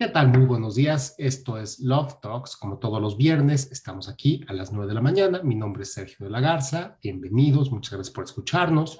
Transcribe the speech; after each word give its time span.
¿Qué 0.00 0.08
tal? 0.08 0.28
Muy 0.28 0.46
buenos 0.46 0.76
días. 0.76 1.14
Esto 1.18 1.58
es 1.58 1.78
Love 1.78 2.22
Talks. 2.22 2.56
Como 2.56 2.78
todos 2.78 3.02
los 3.02 3.18
viernes, 3.18 3.70
estamos 3.70 4.08
aquí 4.08 4.42
a 4.48 4.54
las 4.54 4.72
9 4.72 4.88
de 4.88 4.94
la 4.94 5.02
mañana. 5.02 5.42
Mi 5.42 5.54
nombre 5.54 5.82
es 5.82 5.92
Sergio 5.92 6.24
de 6.24 6.30
la 6.30 6.40
Garza. 6.40 6.96
Bienvenidos. 7.02 7.70
Muchas 7.70 7.92
gracias 7.92 8.14
por 8.14 8.24
escucharnos. 8.24 8.98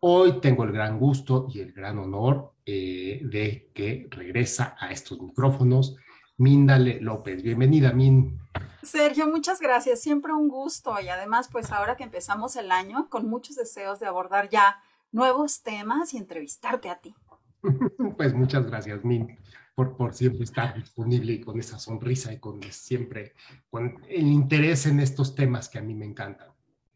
Hoy 0.00 0.38
tengo 0.42 0.64
el 0.64 0.72
gran 0.72 0.98
gusto 0.98 1.46
y 1.48 1.60
el 1.60 1.72
gran 1.72 1.98
honor 1.98 2.52
eh, 2.66 3.22
de 3.24 3.70
que 3.74 4.08
regresa 4.10 4.76
a 4.78 4.92
estos 4.92 5.18
micrófonos 5.22 5.96
Mindale 6.36 7.00
López. 7.00 7.42
Bienvenida, 7.42 7.94
Min. 7.94 8.38
Sergio, 8.82 9.26
muchas 9.26 9.58
gracias. 9.58 10.02
Siempre 10.02 10.34
un 10.34 10.48
gusto. 10.48 11.00
Y 11.00 11.08
además, 11.08 11.48
pues 11.50 11.72
ahora 11.72 11.96
que 11.96 12.04
empezamos 12.04 12.56
el 12.56 12.72
año, 12.72 13.08
con 13.08 13.26
muchos 13.26 13.56
deseos 13.56 14.00
de 14.00 14.06
abordar 14.06 14.50
ya 14.50 14.82
nuevos 15.12 15.62
temas 15.62 16.12
y 16.12 16.18
entrevistarte 16.18 16.90
a 16.90 16.98
ti. 16.98 17.14
pues 18.18 18.34
muchas 18.34 18.66
gracias, 18.66 19.02
Min 19.02 19.38
por, 19.74 20.14
siempre 20.14 20.44
estar 20.44 20.74
disponible 20.74 21.32
y 21.32 21.40
con 21.40 21.58
esa 21.58 21.78
sonrisa 21.78 22.32
y 22.32 22.38
con 22.38 22.62
siempre 22.70 23.34
con 23.70 24.00
el 24.08 24.26
interés 24.26 24.86
en 24.86 25.00
estos 25.00 25.34
temas 25.34 25.68
que 25.68 25.78
a 25.78 25.82
mí 25.82 25.94
me 25.94 26.06
encantan. 26.06 26.48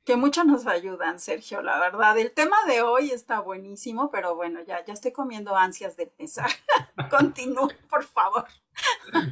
Que 0.04 0.16
mucho 0.16 0.44
nos 0.44 0.66
ayudan, 0.66 1.18
Sergio, 1.18 1.62
la 1.62 1.80
verdad. 1.80 2.18
El 2.18 2.32
tema 2.32 2.56
de 2.68 2.82
hoy 2.82 3.10
está 3.10 3.40
buenísimo, 3.40 4.10
pero 4.10 4.36
bueno, 4.36 4.60
ya, 4.66 4.84
ya 4.84 4.92
estoy 4.92 5.12
comiendo 5.12 5.56
ansias 5.56 5.96
de 5.96 6.02
empezar. 6.02 6.50
Continúe, 7.10 7.70
por 7.88 8.04
favor. 8.04 8.44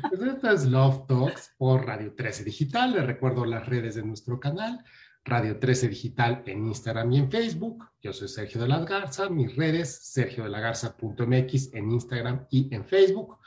Pues 0.09 0.23
esto 0.23 0.51
es 0.51 0.65
Love 0.65 1.07
Talks 1.07 1.55
por 1.59 1.85
Radio 1.85 2.15
13 2.15 2.45
Digital. 2.45 2.93
Les 2.93 3.05
recuerdo 3.05 3.45
las 3.45 3.67
redes 3.67 3.97
de 3.97 4.03
nuestro 4.03 4.41
canal. 4.41 4.83
Radio 5.25 5.59
13 5.59 5.89
Digital 5.89 6.43
en 6.47 6.67
Instagram 6.67 7.13
y 7.13 7.19
en 7.19 7.31
Facebook. 7.31 7.89
Yo 8.01 8.13
soy 8.13 8.27
Sergio 8.27 8.61
de 8.61 8.67
la 8.67 8.81
Garza. 8.81 9.29
Mis 9.29 9.55
redes, 9.55 9.95
sergio 10.03 10.43
de 10.43 10.51
la 10.51 10.59
Garza.mx 10.59 11.75
en 11.75 11.93
Instagram 11.93 12.47
y 12.51 12.75
en 12.75 12.85
Facebook. 12.85 13.39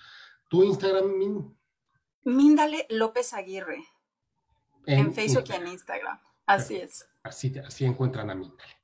¿Tu 0.49 0.63
Instagram, 0.63 1.17
Min? 1.17 1.57
Mindale 2.23 2.85
López 2.89 3.33
Aguirre. 3.33 3.83
En, 4.85 5.13
Facebook 5.13 5.43
y 5.49 5.51
en 5.53 5.67
Instagram. 5.67 6.17
Así 6.45 6.77
es. 6.77 7.05
Así, 7.23 7.53
así 7.59 7.83
encuentran 7.83 8.29
a 8.29 8.35
Mindale. 8.35 8.75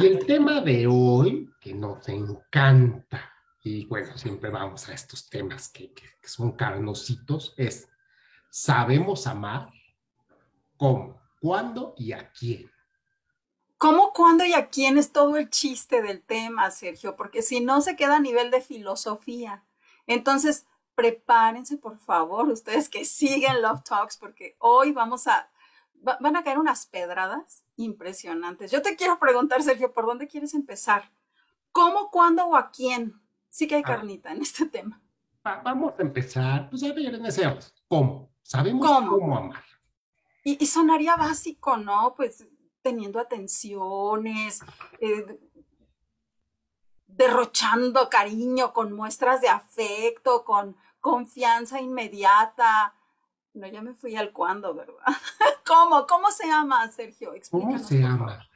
Y 0.00 0.06
el 0.06 0.26
tema 0.26 0.60
de 0.60 0.88
hoy, 0.88 1.48
que 1.60 1.72
nos 1.72 2.08
encanta, 2.08 3.32
y 3.62 3.84
bueno, 3.86 4.18
siempre 4.18 4.50
vamos 4.50 4.88
a 4.88 4.94
estos 4.94 5.30
temas 5.30 5.68
que, 5.68 5.92
que 5.92 6.08
son 6.22 6.52
carnositos, 6.52 7.54
es, 7.56 7.88
¿sabemos 8.50 9.28
amar? 9.28 9.70
¿Cómo? 10.76 11.23
¿Cuándo 11.44 11.92
y 11.98 12.12
a 12.12 12.30
quién? 12.30 12.70
¿Cómo, 13.76 14.14
cuándo 14.14 14.46
y 14.46 14.54
a 14.54 14.70
quién 14.70 14.96
es 14.96 15.12
todo 15.12 15.36
el 15.36 15.50
chiste 15.50 16.00
del 16.00 16.22
tema, 16.22 16.70
Sergio? 16.70 17.16
Porque 17.16 17.42
si 17.42 17.60
no 17.60 17.82
se 17.82 17.96
queda 17.96 18.16
a 18.16 18.20
nivel 18.20 18.50
de 18.50 18.62
filosofía. 18.62 19.62
Entonces, 20.06 20.64
prepárense, 20.94 21.76
por 21.76 21.98
favor, 21.98 22.48
ustedes 22.48 22.88
que 22.88 23.04
siguen 23.04 23.60
Love 23.60 23.82
Talks, 23.82 24.16
porque 24.16 24.56
hoy 24.58 24.92
vamos 24.92 25.26
a, 25.26 25.50
van 25.92 26.34
a 26.34 26.42
caer 26.44 26.58
unas 26.58 26.86
pedradas 26.86 27.62
impresionantes. 27.76 28.70
Yo 28.70 28.80
te 28.80 28.96
quiero 28.96 29.18
preguntar, 29.18 29.62
Sergio, 29.62 29.92
¿por 29.92 30.06
dónde 30.06 30.26
quieres 30.26 30.54
empezar? 30.54 31.12
¿Cómo, 31.72 32.10
cuándo 32.10 32.46
o 32.46 32.56
a 32.56 32.70
quién? 32.70 33.20
Sí 33.50 33.68
que 33.68 33.74
hay 33.74 33.82
carnita 33.82 34.32
en 34.32 34.40
este 34.40 34.64
tema. 34.64 35.02
vamos 35.42 35.92
a 35.98 36.00
empezar, 36.00 36.70
pues 36.70 36.82
a 36.84 36.94
ver, 36.94 37.14
en 37.16 37.58
¿cómo? 37.86 38.32
Sabemos 38.42 38.86
cómo 38.86 39.36
amar. 39.36 39.73
Y, 40.46 40.66
sonaría 40.66 41.16
básico, 41.16 41.78
¿no? 41.78 42.14
Pues 42.14 42.46
teniendo 42.82 43.18
atenciones, 43.18 44.60
eh, 45.00 45.40
derrochando 47.06 48.10
cariño 48.10 48.74
con 48.74 48.92
muestras 48.92 49.40
de 49.40 49.48
afecto, 49.48 50.44
con 50.44 50.76
confianza 51.00 51.80
inmediata. 51.80 52.94
No, 53.54 53.66
ya 53.66 53.80
me 53.80 53.94
fui 53.94 54.16
al 54.16 54.32
cuándo, 54.32 54.74
¿verdad? 54.74 54.94
¿Cómo? 55.66 56.06
¿Cómo 56.06 56.30
se 56.30 56.46
llama, 56.46 56.86
Sergio? 56.90 57.32
¿Cómo 57.50 57.78
se 57.78 58.00
llama? 58.00 58.46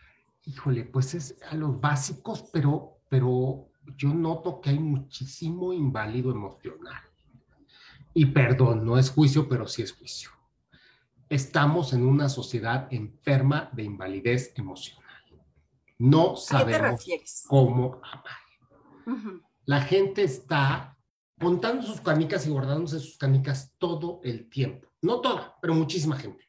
Híjole, 0.45 0.85
pues 0.85 1.15
es 1.15 1.39
a 1.51 1.55
los 1.55 1.81
básicos, 1.81 2.45
pero, 2.53 2.99
pero 3.09 3.71
yo 3.97 4.11
noto 4.11 4.61
que 4.61 4.71
hay 4.71 4.79
muchísimo 4.79 5.73
inválido 5.73 6.31
emocional. 6.31 7.01
Y 8.13 8.27
perdón, 8.27 8.85
no 8.85 8.99
es 8.99 9.11
juicio, 9.11 9.49
pero 9.49 9.67
sí 9.67 9.81
es 9.83 9.93
juicio 9.93 10.38
estamos 11.29 11.93
en 11.93 12.07
una 12.07 12.29
sociedad 12.29 12.89
enferma 12.91 13.71
de 13.73 13.85
invalidez 13.85 14.53
emocional. 14.57 15.05
No 15.99 16.37
sabemos 16.37 17.05
cómo 17.49 18.01
amar. 18.03 19.39
La 19.65 19.81
gente 19.83 20.23
está 20.23 20.97
contando 21.39 21.83
sus 21.83 22.01
canicas 22.01 22.47
y 22.47 22.51
guardándose 22.51 23.01
sus 23.01 23.19
canicas 23.19 23.75
todo 23.79 24.21
el 24.25 24.49
tiempo. 24.49 24.89
No 25.03 25.21
toda, 25.21 25.57
pero 25.61 25.75
muchísima 25.75 26.17
gente. 26.17 26.45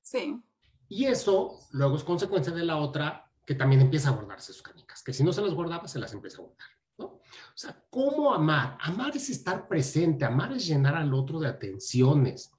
Sí. 0.00 0.40
Y 0.88 1.06
eso 1.06 1.58
luego 1.72 1.96
es 1.96 2.04
consecuencia 2.04 2.52
de 2.52 2.64
la 2.64 2.76
otra 2.76 3.30
que 3.44 3.54
también 3.54 3.80
empieza 3.80 4.08
a 4.08 4.12
guardarse 4.12 4.52
sus 4.52 4.62
canicas, 4.62 5.02
que 5.02 5.12
si 5.12 5.22
no 5.22 5.32
se 5.32 5.42
las 5.42 5.54
guardaba, 5.54 5.86
se 5.88 5.98
las 5.98 6.12
empieza 6.12 6.38
a 6.38 6.44
guardar. 6.44 6.68
¿no? 6.98 7.04
O 7.06 7.22
sea, 7.54 7.80
¿cómo 7.90 8.34
amar? 8.34 8.76
Amar 8.80 9.16
es 9.16 9.30
estar 9.30 9.68
presente, 9.68 10.24
amar 10.24 10.52
es 10.52 10.66
llenar 10.66 10.96
al 10.96 11.14
otro 11.14 11.38
de 11.38 11.48
atenciones, 11.48 12.52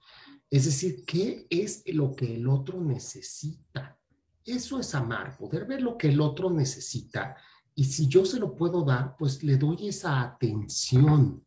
es 0.50 0.66
decir, 0.66 1.04
¿qué 1.06 1.46
es 1.50 1.84
lo 1.88 2.16
que 2.16 2.36
el 2.36 2.48
otro 2.48 2.80
necesita? 2.82 4.00
Eso 4.46 4.80
es 4.80 4.96
amar, 4.96 5.38
poder 5.38 5.66
ver 5.66 5.82
lo 5.82 5.98
que 5.98 6.08
el 6.08 6.22
otro 6.22 6.50
necesita. 6.50 7.36
Y 7.76 7.84
si 7.84 8.08
yo 8.08 8.26
se 8.26 8.40
lo 8.40 8.56
puedo 8.56 8.84
dar, 8.84 9.18
pues 9.18 9.44
le 9.44 9.58
doy 9.58 9.90
esa 9.90 10.22
atención. 10.22 11.46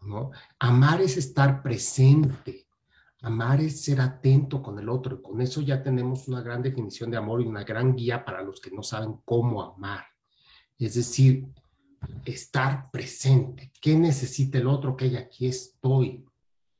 ¿no? 0.00 0.30
Amar 0.58 1.00
es 1.00 1.16
estar 1.16 1.62
presente. 1.62 2.66
Amar 3.22 3.60
es 3.60 3.80
ser 3.82 4.00
atento 4.00 4.60
con 4.60 4.78
el 4.78 4.88
otro. 4.88 5.16
Y 5.16 5.22
con 5.22 5.40
eso 5.40 5.60
ya 5.60 5.82
tenemos 5.82 6.26
una 6.26 6.42
gran 6.42 6.62
definición 6.62 7.10
de 7.10 7.16
amor 7.16 7.40
y 7.42 7.46
una 7.46 7.62
gran 7.62 7.94
guía 7.94 8.24
para 8.24 8.42
los 8.42 8.60
que 8.60 8.72
no 8.72 8.82
saben 8.82 9.20
cómo 9.24 9.62
amar. 9.62 10.04
Es 10.78 10.94
decir, 10.94 11.46
estar 12.24 12.90
presente. 12.90 13.72
¿Qué 13.80 13.96
necesita 13.96 14.58
el 14.58 14.66
otro? 14.66 14.96
Que 14.96 15.16
aquí 15.16 15.46
estoy 15.46 16.24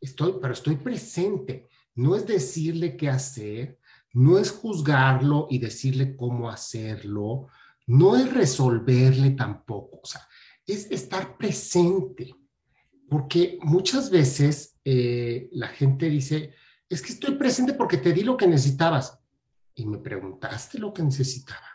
estoy, 0.01 0.34
pero 0.41 0.53
estoy 0.53 0.77
presente. 0.77 1.69
No 1.95 2.15
es 2.15 2.27
decirle 2.27 2.97
qué 2.97 3.09
hacer, 3.09 3.79
no 4.12 4.39
es 4.39 4.51
juzgarlo 4.51 5.47
y 5.51 5.59
decirle 5.59 6.17
cómo 6.17 6.51
hacerlo, 6.51 7.49
no 7.87 8.17
es 8.17 8.33
resolverle 8.33 9.31
tampoco, 9.31 10.01
o 10.03 10.06
sea, 10.06 10.27
es 10.67 10.91
estar 10.91 11.37
presente. 11.37 12.35
Porque 13.09 13.59
muchas 13.62 14.11
veces 14.11 14.77
eh, 14.85 15.49
la 15.53 15.69
gente 15.69 16.11
dice, 16.11 16.55
es 16.89 17.03
que 17.03 17.12
estoy 17.12 17.37
presente 17.37 17.75
porque 17.75 17.99
te 17.99 18.12
di 18.12 18.23
lo 18.23 18.37
que 18.37 18.47
necesitabas. 18.47 19.19
Y 19.75 19.87
me 19.87 19.99
preguntaste 19.99 20.79
lo 20.79 20.93
que 20.93 21.03
necesitaba. 21.03 21.67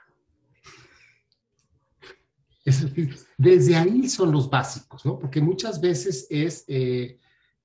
Desde 3.37 3.75
ahí 3.75 4.07
son 4.09 4.31
los 4.31 4.49
básicos, 4.49 5.05
¿no? 5.05 5.17
Porque 5.19 5.41
muchas 5.41 5.81
veces 5.81 6.27
es, 6.29 6.63
eh, 6.67 7.19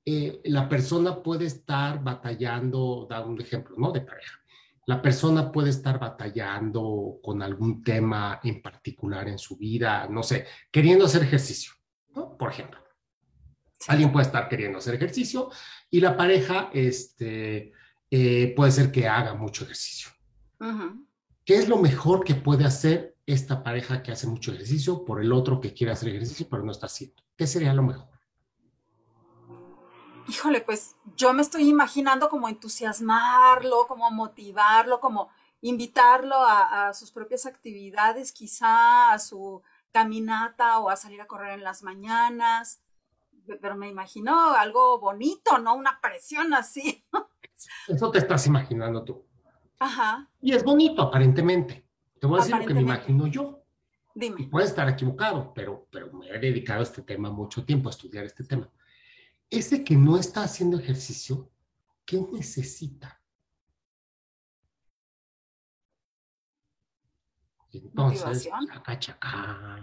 eh, 0.09 0.41
la 0.44 0.69
persona 0.69 1.21
puede 1.21 1.47
estar 1.47 2.00
batallando, 2.00 3.09
da 3.11 3.27
un 3.27 3.41
ejemplo, 3.41 3.75
¿no? 3.77 3.91
De 3.91 4.03
pareja. 4.03 4.39
La 4.87 5.03
persona 5.03 5.50
puede 5.50 5.71
estar 5.71 5.99
batallando 5.99 7.19
con 7.21 7.43
algún 7.43 7.83
tema 7.83 8.39
en 8.45 8.62
particular 8.62 9.28
en 9.28 9.37
su 9.37 9.56
vida, 9.56 10.06
no 10.09 10.22
sé, 10.22 10.47
queriendo 10.71 11.06
hacer 11.06 11.25
ejercicio, 11.25 11.72
¿no? 12.15 12.37
Por 12.39 12.53
ejemplo. 12.53 12.78
Alguien 13.89 14.12
puede 14.12 14.27
estar 14.27 14.49
queriendo 14.49 14.78
hacer 14.78 14.95
ejercicio 14.95 15.51
y 15.91 15.98
la 15.98 16.16
pareja 16.16 16.71
este, 16.72 17.72
eh, 18.09 18.53
puede 18.54 18.71
ser 18.71 18.92
que 18.92 19.09
haga 19.09 19.34
mucho 19.34 19.65
ejercicio. 19.65 20.10
¿Qué 21.45 21.57
es 21.57 21.69
lo 21.69 21.78
mejor 21.78 22.25
que 22.25 22.36
puede 22.36 22.65
hacer 22.65 23.16
esta 23.27 23.65
pareja 23.65 24.04
que 24.04 24.13
hace 24.13 24.28
mucho 24.28 24.53
ejercicio 24.53 25.04
por 25.04 25.21
el 25.21 25.33
otro 25.33 25.60
que 25.60 25.75
quiere 25.75 25.92
hacer 25.92 26.10
ejercicio 26.10 26.47
pero 26.48 26.63
no 26.63 26.71
está 26.71 26.86
haciendo? 26.86 27.22
¿Qué 27.36 27.48
sería 27.48 27.75
lo 27.75 27.83
mejor? 27.83 28.16
Híjole, 30.28 30.61
pues 30.61 30.97
yo 31.17 31.33
me 31.33 31.43
estoy 31.43 31.69
imaginando 31.69 32.28
como 32.28 32.49
entusiasmarlo, 32.49 33.87
como 33.87 34.11
motivarlo, 34.11 35.01
como 35.01 35.31
invitarlo 35.61 36.37
a, 36.39 36.93
sus 36.95 37.11
propias 37.11 37.47
actividades, 37.47 38.33
quizá 38.33 39.13
a 39.13 39.19
su 39.19 39.63
caminata 39.91 40.78
o 40.81 40.91
a 40.91 40.97
salir 40.97 41.21
a 41.21 41.27
correr 41.27 41.53
en 41.53 41.65
las 41.65 41.83
mañanas. 41.83 42.81
Pero 43.61 43.77
me 43.77 43.89
imagino 43.89 44.51
algo 44.55 44.99
bonito, 44.99 45.59
¿no? 45.59 45.75
Una 45.75 46.01
presión 46.01 46.53
así. 46.55 47.05
Eso 47.89 48.11
te 48.11 48.19
estás 48.19 48.47
imaginando 48.47 49.05
tú. 49.05 49.25
Ajá. 49.78 50.28
Y 50.41 50.53
es 50.53 50.65
bonito, 50.65 51.03
aparentemente. 51.03 51.87
Te 52.21 52.27
voy 52.27 52.41
a 52.41 52.43
decir 52.43 52.57
lo 52.57 52.67
que 52.67 52.75
me 52.75 52.81
imagino 52.81 53.27
yo. 53.27 53.63
Dime. 54.15 54.43
Y 54.43 54.47
puede 54.47 54.67
estar 54.67 54.89
equivocado, 54.89 55.53
pero, 55.55 55.87
pero 55.91 56.11
me 56.13 56.28
he 56.28 56.39
dedicado 56.39 56.81
a 56.81 56.83
este 56.83 57.03
tema 57.03 57.31
mucho 57.31 57.65
tiempo, 57.65 57.89
a 57.89 57.93
estudiar 57.93 58.25
este 58.25 58.45
tema 58.45 58.71
ese 59.51 59.84
que 59.84 59.97
no 59.97 60.19
está 60.19 60.43
haciendo 60.43 60.78
ejercicio, 60.78 61.51
¿qué 62.04 62.21
necesita? 62.33 63.21
entonces, 67.72 68.48
chaca, 68.69 68.98
chaca. 68.98 69.83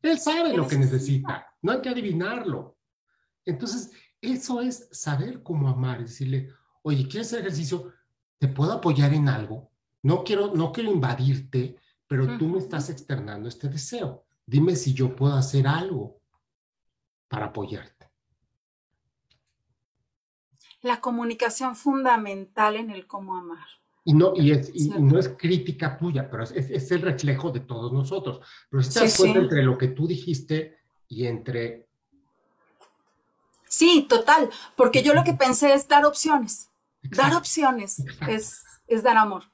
Él 0.00 0.18
sabe 0.18 0.56
lo 0.56 0.66
que 0.66 0.78
necesita, 0.78 1.46
no 1.62 1.72
hay 1.72 1.80
que 1.80 1.88
adivinarlo. 1.88 2.78
Entonces, 3.44 3.90
eso 4.20 4.60
es 4.60 4.88
saber 4.92 5.42
cómo 5.42 5.68
amar, 5.68 6.00
decirle, 6.00 6.52
oye, 6.82 7.08
¿quieres 7.08 7.28
hacer 7.28 7.40
ejercicio? 7.40 7.92
¿Te 8.38 8.48
puedo 8.48 8.72
apoyar 8.72 9.12
en 9.12 9.28
algo? 9.28 9.72
No 10.02 10.22
quiero, 10.22 10.54
no 10.54 10.72
quiero 10.72 10.92
invadirte, 10.92 11.76
pero 12.06 12.38
tú 12.38 12.46
me 12.48 12.58
estás 12.58 12.90
externando 12.90 13.48
este 13.48 13.68
deseo. 13.68 14.24
Dime 14.46 14.76
si 14.76 14.94
yo 14.94 15.14
puedo 15.14 15.34
hacer 15.34 15.66
algo 15.66 16.20
para 17.28 17.46
apoyarte. 17.46 17.97
La 20.88 21.02
comunicación 21.02 21.76
fundamental 21.76 22.76
en 22.76 22.90
el 22.90 23.06
cómo 23.06 23.36
amar. 23.36 23.66
Y 24.04 24.14
no, 24.14 24.32
y 24.34 24.52
es, 24.52 24.72
no 24.98 25.18
es 25.18 25.28
crítica 25.28 25.98
tuya, 25.98 26.30
pero 26.30 26.44
es, 26.44 26.90
el 26.90 27.02
reflejo 27.02 27.50
de 27.50 27.60
todos 27.60 27.92
nosotros. 27.92 28.40
Pero 28.70 28.82
si 28.82 28.94
te 28.94 29.00
das 29.00 29.18
cuenta 29.18 29.38
entre 29.40 29.62
lo 29.62 29.76
que 29.76 29.88
tú 29.88 30.06
dijiste 30.06 30.78
y 31.08 31.26
entre... 31.26 31.86
Sí, 33.66 34.06
total, 34.08 34.48
porque 34.76 35.02
yo 35.02 35.12
lo 35.12 35.24
que 35.24 35.34
pensé 35.34 35.74
es 35.74 35.86
dar 35.86 36.06
opciones. 36.06 36.70
Dar 37.02 37.34
opciones 37.34 38.02
es, 38.26 38.64
es 38.86 39.02
dar 39.02 39.18
amor. 39.18 39.44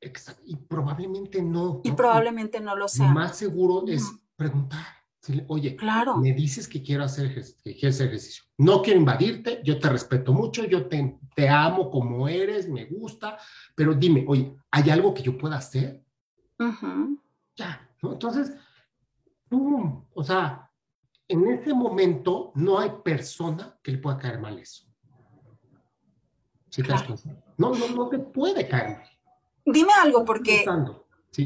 Exacto. 0.00 0.42
Y 0.46 0.54
probablemente 0.54 1.42
no. 1.42 1.80
Y 1.82 1.90
probablemente 1.90 2.60
no 2.60 2.76
lo 2.76 2.86
sea. 2.86 3.08
Lo 3.08 3.14
más 3.14 3.36
seguro 3.36 3.82
es 3.88 4.08
preguntar. 4.36 4.99
Oye, 5.48 5.76
claro. 5.76 6.16
me 6.16 6.32
dices 6.32 6.66
que 6.66 6.82
quiero 6.82 7.04
hacer, 7.04 7.34
que 7.62 7.70
ejercicio. 7.70 8.44
No 8.56 8.80
quiero 8.80 8.98
invadirte, 8.98 9.60
yo 9.62 9.78
te 9.78 9.88
respeto 9.90 10.32
mucho, 10.32 10.64
yo 10.64 10.86
te, 10.86 11.18
te 11.34 11.48
amo 11.48 11.90
como 11.90 12.26
eres, 12.26 12.68
me 12.68 12.86
gusta, 12.86 13.38
pero 13.74 13.94
dime, 13.94 14.24
oye, 14.26 14.56
¿hay 14.70 14.88
algo 14.88 15.12
que 15.12 15.22
yo 15.22 15.36
pueda 15.36 15.56
hacer? 15.56 16.02
Ya, 17.54 17.88
¿no? 18.02 18.12
Entonces, 18.12 18.52
¡pum! 19.48 20.06
o 20.14 20.24
sea, 20.24 20.70
en 21.28 21.46
ese 21.48 21.74
momento 21.74 22.52
no 22.54 22.78
hay 22.78 22.90
persona 23.04 23.78
que 23.82 23.92
le 23.92 23.98
pueda 23.98 24.18
caer 24.18 24.40
mal 24.40 24.58
eso. 24.58 24.86
¿Sí 26.70 26.82
No, 27.58 27.74
no, 27.74 27.88
no 27.88 28.08
te 28.08 28.18
puede 28.18 28.66
caer 28.66 28.98
mal. 28.98 29.10
Dime 29.66 29.92
algo, 30.02 30.24
porque 30.24 30.64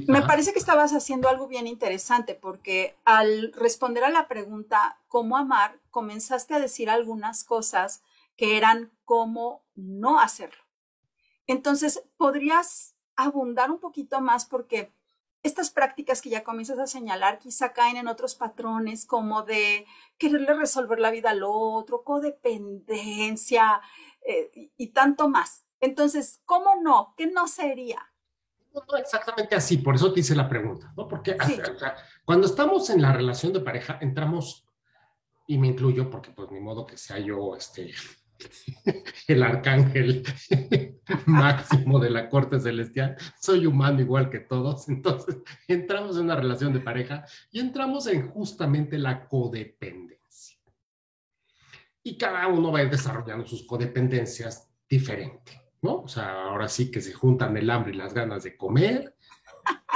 me 0.07 0.23
parece 0.23 0.53
que 0.53 0.59
estabas 0.59 0.93
haciendo 0.93 1.29
algo 1.29 1.47
bien 1.47 1.67
interesante, 1.67 2.35
porque 2.35 2.97
al 3.05 3.53
responder 3.53 4.05
a 4.05 4.11
la 4.11 4.29
pregunta 4.29 4.99
¿cómo 5.09 5.37
amar? 5.37 5.79
comenzaste 5.91 6.55
a 6.55 6.61
decir 6.61 6.89
algunas 6.89 7.45
cosas 7.45 8.03
que 8.37 8.57
eran 8.57 8.93
cómo 9.05 9.63
no 9.75 10.21
hacerlo. 10.21 10.65
Entonces, 11.47 12.03
¿podrías 12.17 12.95
abundar 13.17 13.71
un 13.71 13.79
poquito 13.79 14.21
más? 14.21 14.47
Porque 14.47 14.93
estas 15.43 15.71
prácticas 15.71 16.23
que 16.23 16.31
ya 16.31 16.43
comienzas 16.43 16.79
a 16.79 16.87
señalar 16.87 17.39
quizá 17.39 17.75
caen 17.75 17.99
en 17.99 18.09
otros 18.09 18.35
patrones 18.35 19.05
como 19.05 19.43
de 19.43 19.87
quererle 20.17 20.55
resolver 20.55 20.99
la 20.99 21.11
vida 21.11 21.31
al 21.31 21.43
otro, 21.45 22.03
codependencia 22.03 23.83
eh, 24.27 24.73
y 24.77 24.87
tanto 24.89 25.29
más. 25.29 25.67
Entonces, 25.81 26.41
¿cómo 26.47 26.77
no? 26.81 27.13
¿Qué 27.19 27.27
no 27.27 27.47
sería? 27.47 28.14
No, 28.75 28.97
exactamente 28.97 29.55
así, 29.55 29.79
por 29.79 29.95
eso 29.95 30.13
te 30.13 30.21
hice 30.21 30.35
la 30.35 30.49
pregunta, 30.49 30.93
¿no? 30.97 31.07
Porque 31.07 31.37
cuando 32.25 32.47
estamos 32.47 32.91
en 32.91 33.01
la 33.01 33.13
relación 33.13 33.53
de 33.53 33.61
pareja, 33.61 33.99
entramos, 34.01 34.67
y 35.47 35.59
me 35.59 35.69
incluyo 35.69 36.11
porque 36.11 36.33
pues 36.33 36.51
ni 36.51 36.59
modo 36.59 36.85
que 36.85 36.97
sea 36.97 37.21
yo 37.21 37.55
este, 37.55 37.95
el 39.29 39.43
arcángel 39.45 40.25
máximo 41.27 42.01
de 42.01 42.11
la 42.11 42.29
corte 42.29 42.59
celestial, 42.59 43.17
soy 43.41 43.67
humano 43.67 44.01
igual 44.01 44.29
que 44.29 44.41
todos, 44.41 44.89
entonces 44.89 45.37
entramos 45.69 46.17
en 46.17 46.25
una 46.25 46.37
relación 46.37 46.73
de 46.73 46.81
pareja 46.81 47.25
y 47.53 47.61
entramos 47.61 48.09
en 48.09 48.29
justamente 48.29 48.99
la 48.99 49.29
codependencia. 49.29 50.59
Y 52.03 52.19
cada 52.19 52.49
uno 52.49 52.73
va 52.73 52.81
a 52.81 52.83
ir 52.83 52.91
desarrollando 52.91 53.47
sus 53.47 53.65
codependencias 53.65 54.69
diferente. 54.89 55.64
¿No? 55.85 55.97
O 55.97 56.09
sea, 56.09 56.45
ahora 56.45 56.67
sí 56.67 56.91
que 56.91 57.03
se 57.03 57.13
juntan 57.13 57.55
el 57.59 57.69
hambre 57.69 57.93
y 57.93 57.97
las 57.97 58.15
ganas 58.15 58.43
de 58.43 58.57
comer 58.57 59.15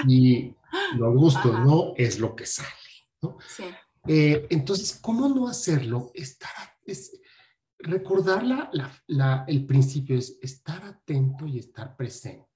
y 0.07 0.55
lo 0.99 1.15
gusto 1.15 1.51
no 1.51 1.95
es 1.97 2.19
lo 2.19 2.37
que 2.37 2.45
sale, 2.45 2.69
¿no? 3.23 3.39
Sí. 3.49 3.65
Eh, 4.07 4.47
entonces, 4.51 4.99
¿cómo 5.01 5.31
no 5.31 5.49
hacerlo? 5.49 6.11
Estar, 6.13 6.51
es, 6.85 7.19
recordar 7.79 8.45
la, 9.07 9.45
el 9.49 9.65
principio 9.65 10.19
es 10.19 10.39
estar 10.43 10.85
atento 10.85 11.47
y 11.47 11.59
estar 11.59 11.97
presente. 11.97 12.47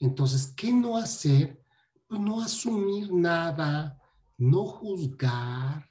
Entonces, 0.00 0.52
¿qué 0.56 0.72
no 0.72 0.96
hacer? 0.96 1.62
Pues 2.08 2.20
no 2.20 2.42
asumir 2.42 3.12
nada, 3.12 3.96
no 4.38 4.64
juzgar, 4.64 5.88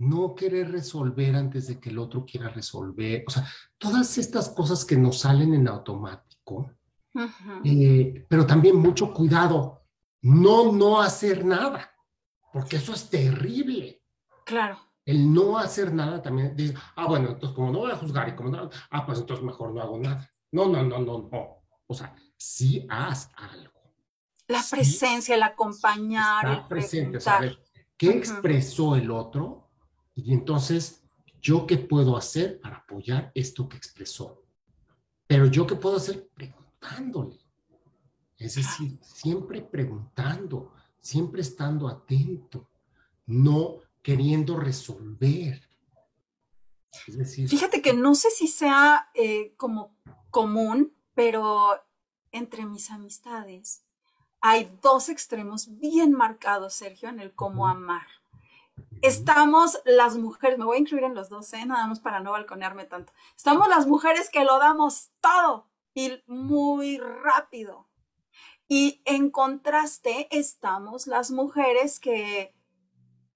no 0.00 0.34
querer 0.34 0.72
resolver 0.72 1.36
antes 1.36 1.66
de 1.66 1.78
que 1.78 1.90
el 1.90 1.98
otro 1.98 2.24
quiera 2.24 2.48
resolver, 2.48 3.22
o 3.26 3.30
sea, 3.30 3.46
todas 3.76 4.16
estas 4.16 4.48
cosas 4.48 4.84
que 4.84 4.96
nos 4.96 5.18
salen 5.18 5.52
en 5.52 5.68
automático, 5.68 6.72
eh, 7.64 8.24
pero 8.26 8.46
también 8.46 8.76
mucho 8.76 9.12
cuidado, 9.12 9.82
no 10.22 10.72
no 10.72 11.00
hacer 11.02 11.44
nada, 11.44 11.92
porque 12.50 12.76
eso 12.76 12.94
es 12.94 13.10
terrible. 13.10 14.02
Claro. 14.46 14.78
El 15.04 15.32
no 15.32 15.58
hacer 15.58 15.92
nada 15.92 16.22
también 16.22 16.56
dice, 16.56 16.74
ah, 16.96 17.06
bueno, 17.06 17.28
entonces 17.30 17.54
como 17.54 17.70
no 17.70 17.80
voy 17.80 17.92
a 17.92 17.96
juzgar 17.96 18.28
y 18.30 18.34
como 18.34 18.48
no, 18.48 18.70
ah, 18.90 19.04
pues 19.04 19.18
entonces 19.18 19.44
mejor 19.44 19.74
no 19.74 19.82
hago 19.82 19.98
nada. 19.98 20.30
No, 20.52 20.66
no, 20.66 20.82
no, 20.82 20.98
no, 20.98 21.28
no. 21.30 21.62
O 21.86 21.94
sea, 21.94 22.14
sí 22.36 22.86
haz 22.88 23.30
algo. 23.34 23.80
La 24.48 24.62
presencia, 24.68 25.34
el 25.34 25.42
acompañar, 25.42 26.46
el 26.46 26.66
presente, 26.66 27.20
saber 27.20 27.62
qué 27.98 28.10
expresó 28.10 28.96
el 28.96 29.10
otro 29.10 29.59
y 30.24 30.32
entonces, 30.32 31.02
¿yo 31.40 31.66
qué 31.66 31.78
puedo 31.78 32.16
hacer 32.16 32.60
para 32.60 32.78
apoyar 32.78 33.30
esto 33.34 33.68
que 33.68 33.76
expresó? 33.76 34.42
Pero 35.26 35.46
yo 35.46 35.66
qué 35.66 35.76
puedo 35.76 35.96
hacer 35.96 36.28
preguntándole. 36.34 37.38
Es 38.36 38.54
decir, 38.54 38.98
siempre 39.02 39.60
preguntando, 39.60 40.72
siempre 40.98 41.42
estando 41.42 41.88
atento, 41.88 42.68
no 43.26 43.80
queriendo 44.02 44.56
resolver. 44.56 45.68
Es 47.06 47.18
decir, 47.18 47.48
Fíjate 47.48 47.82
que 47.82 47.92
no 47.92 48.14
sé 48.14 48.30
si 48.30 48.48
sea 48.48 49.10
eh, 49.14 49.54
como 49.56 49.94
común, 50.30 50.94
pero 51.14 51.80
entre 52.32 52.64
mis 52.64 52.90
amistades 52.90 53.84
hay 54.40 54.74
dos 54.82 55.08
extremos 55.08 55.78
bien 55.78 56.12
marcados, 56.12 56.74
Sergio, 56.74 57.08
en 57.10 57.20
el 57.20 57.34
cómo 57.34 57.68
amar. 57.68 58.06
Estamos 59.02 59.80
las 59.84 60.16
mujeres, 60.16 60.58
me 60.58 60.64
voy 60.64 60.76
a 60.76 60.80
incluir 60.80 61.04
en 61.04 61.14
los 61.14 61.28
dos, 61.28 61.52
¿eh? 61.52 61.64
nada 61.66 61.86
más 61.86 62.00
para 62.00 62.20
no 62.20 62.32
balconearme 62.32 62.84
tanto. 62.84 63.12
Estamos 63.36 63.68
las 63.68 63.86
mujeres 63.86 64.30
que 64.30 64.44
lo 64.44 64.58
damos 64.58 65.10
todo 65.20 65.68
y 65.94 66.22
muy 66.26 66.98
rápido. 66.98 67.88
Y 68.68 69.02
en 69.04 69.30
contraste 69.30 70.28
estamos 70.30 71.06
las 71.06 71.30
mujeres 71.30 71.98
que, 71.98 72.54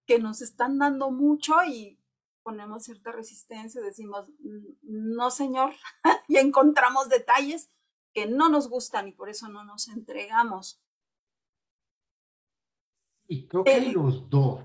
que 0.06 0.18
nos 0.18 0.42
están 0.42 0.78
dando 0.78 1.10
mucho 1.10 1.54
y 1.66 1.98
ponemos 2.42 2.84
cierta 2.84 3.10
resistencia, 3.10 3.80
decimos, 3.80 4.26
no 4.82 5.30
señor, 5.30 5.72
y 6.28 6.36
encontramos 6.36 7.08
detalles 7.08 7.72
que 8.12 8.26
no 8.26 8.48
nos 8.48 8.68
gustan 8.68 9.08
y 9.08 9.12
por 9.12 9.28
eso 9.28 9.48
no 9.48 9.64
nos 9.64 9.88
entregamos. 9.88 10.80
Y 13.26 13.48
creo 13.48 13.64
que 13.64 13.80
los 13.92 14.28
dos, 14.28 14.60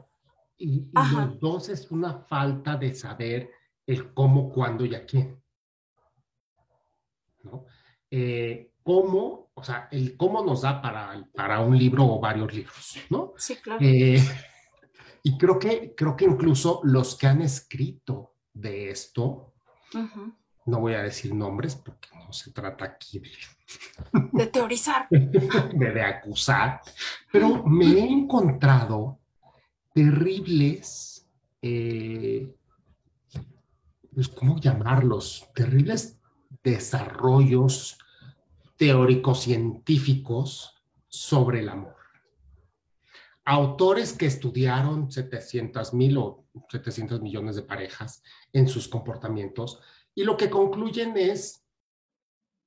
y, 0.60 0.90
los 0.94 1.40
dos 1.40 1.70
es 1.70 1.90
una 1.90 2.20
falta 2.26 2.76
de 2.76 2.94
saber 2.94 3.50
el 3.88 4.14
cómo, 4.14 4.52
cuándo 4.52 4.86
y 4.86 4.94
a 4.94 5.06
quién. 5.06 5.42
¿No? 7.44 7.66
Eh, 8.12 8.74
cómo, 8.84 9.52
o 9.54 9.64
sea, 9.64 9.88
el 9.92 10.18
cómo 10.18 10.44
nos 10.44 10.62
da 10.62 10.82
para, 10.82 11.26
para 11.34 11.62
un 11.62 11.78
libro 11.78 12.06
o 12.06 12.20
varios 12.20 12.54
libros, 12.54 12.98
¿no? 13.10 13.34
Sí, 13.38 13.56
claro. 13.56 13.80
Eh, 13.82 14.22
y 15.24 15.38
creo 15.38 15.58
que, 15.58 15.96
creo 15.96 16.16
que 16.16 16.26
incluso 16.26 16.82
los 16.84 17.16
que 17.16 17.28
han 17.28 17.42
escrito 17.42 18.34
de 18.54 18.92
esto, 18.92 19.54
no 20.66 20.80
voy 20.82 20.94
a 20.94 21.04
decir 21.04 21.34
nombres 21.34 21.76
porque 21.76 22.10
no 22.14 22.34
se 22.34 22.52
trata 22.52 22.86
aquí 22.86 23.20
de, 23.20 23.32
de 24.34 24.48
teorizar, 24.48 25.08
de, 25.10 25.92
de 25.92 26.02
acusar, 26.02 26.82
pero 27.32 27.64
me 27.64 27.86
he 27.86 28.12
encontrado 28.12 29.19
terribles, 29.94 31.28
eh, 31.62 32.56
pues, 34.14 34.28
¿cómo 34.30 34.60
llamarlos? 34.60 35.48
Terribles 35.54 36.20
desarrollos 36.64 37.98
teóricos 38.76 39.42
científicos 39.42 40.76
sobre 41.08 41.60
el 41.60 41.70
amor. 41.70 41.96
Autores 43.46 44.14
que 44.14 44.28
estudiaron 44.28 45.12
700 45.12 45.94
mil 45.94 46.18
o 46.18 46.46
700 46.70 47.22
millones 47.22 47.56
de 47.56 47.64
parejas 47.64 48.22
en 48.54 48.68
sus 48.68 48.88
comportamientos 48.88 49.82
y 50.14 50.24
lo 50.24 50.38
que 50.38 50.50
concluyen 50.50 51.18
es 51.18 51.66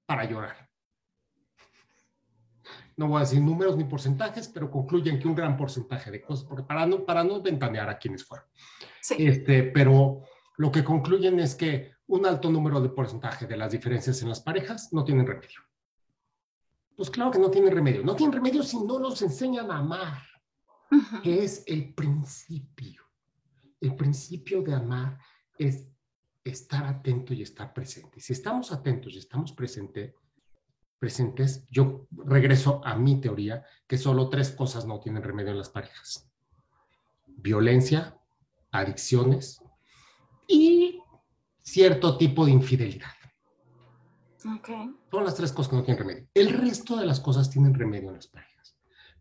para 0.06 0.24
llorar 0.24 0.71
no 2.96 3.08
voy 3.08 3.18
a 3.18 3.20
decir 3.20 3.40
números 3.40 3.76
ni 3.76 3.84
porcentajes, 3.84 4.48
pero 4.48 4.70
concluyen 4.70 5.18
que 5.18 5.28
un 5.28 5.34
gran 5.34 5.56
porcentaje 5.56 6.10
de 6.10 6.20
cosas, 6.20 6.44
porque 6.44 6.64
para 6.64 6.86
no, 6.86 7.04
para 7.04 7.24
no 7.24 7.40
ventanear 7.40 7.88
a 7.88 7.98
quienes 7.98 8.24
fueron. 8.24 8.46
Este, 9.18 9.64
pero 9.64 10.22
lo 10.58 10.70
que 10.70 10.84
concluyen 10.84 11.40
es 11.40 11.54
que 11.54 11.92
un 12.06 12.26
alto 12.26 12.50
número 12.50 12.80
de 12.80 12.90
porcentaje 12.90 13.46
de 13.46 13.56
las 13.56 13.72
diferencias 13.72 14.20
en 14.22 14.28
las 14.28 14.40
parejas 14.40 14.92
no 14.92 15.04
tienen 15.04 15.26
remedio. 15.26 15.60
Pues 16.96 17.10
claro 17.10 17.30
que 17.30 17.38
no 17.38 17.50
tienen 17.50 17.72
remedio. 17.72 18.02
No 18.02 18.14
tienen 18.14 18.34
remedio 18.34 18.62
si 18.62 18.78
no 18.84 18.98
nos 18.98 19.20
enseñan 19.22 19.70
a 19.70 19.78
amar, 19.78 20.22
que 21.22 21.42
es 21.42 21.64
el 21.66 21.94
principio. 21.94 23.02
El 23.80 23.96
principio 23.96 24.62
de 24.62 24.74
amar 24.74 25.18
es 25.58 25.88
estar 26.44 26.84
atento 26.84 27.32
y 27.32 27.42
estar 27.42 27.72
presente. 27.72 28.20
Si 28.20 28.32
estamos 28.32 28.72
atentos 28.72 29.14
y 29.14 29.18
estamos 29.18 29.52
presentes, 29.52 30.14
presentes, 31.02 31.66
yo 31.68 32.06
regreso 32.12 32.80
a 32.84 32.94
mi 32.94 33.20
teoría 33.20 33.64
que 33.88 33.98
solo 33.98 34.28
tres 34.28 34.52
cosas 34.52 34.86
no 34.86 35.00
tienen 35.00 35.24
remedio 35.24 35.50
en 35.50 35.58
las 35.58 35.68
parejas. 35.68 36.30
Violencia, 37.26 38.16
adicciones 38.70 39.60
y 40.46 41.00
cierto 41.58 42.16
tipo 42.16 42.44
de 42.46 42.52
infidelidad. 42.52 43.10
Okay. 44.60 44.94
Son 45.10 45.24
las 45.24 45.34
tres 45.34 45.50
cosas 45.50 45.70
que 45.70 45.76
no 45.76 45.82
tienen 45.82 46.04
remedio. 46.04 46.28
El 46.34 46.50
resto 46.50 46.96
de 46.96 47.04
las 47.04 47.18
cosas 47.18 47.50
tienen 47.50 47.74
remedio 47.74 48.10
en 48.10 48.14
las 48.14 48.28
parejas, 48.28 48.76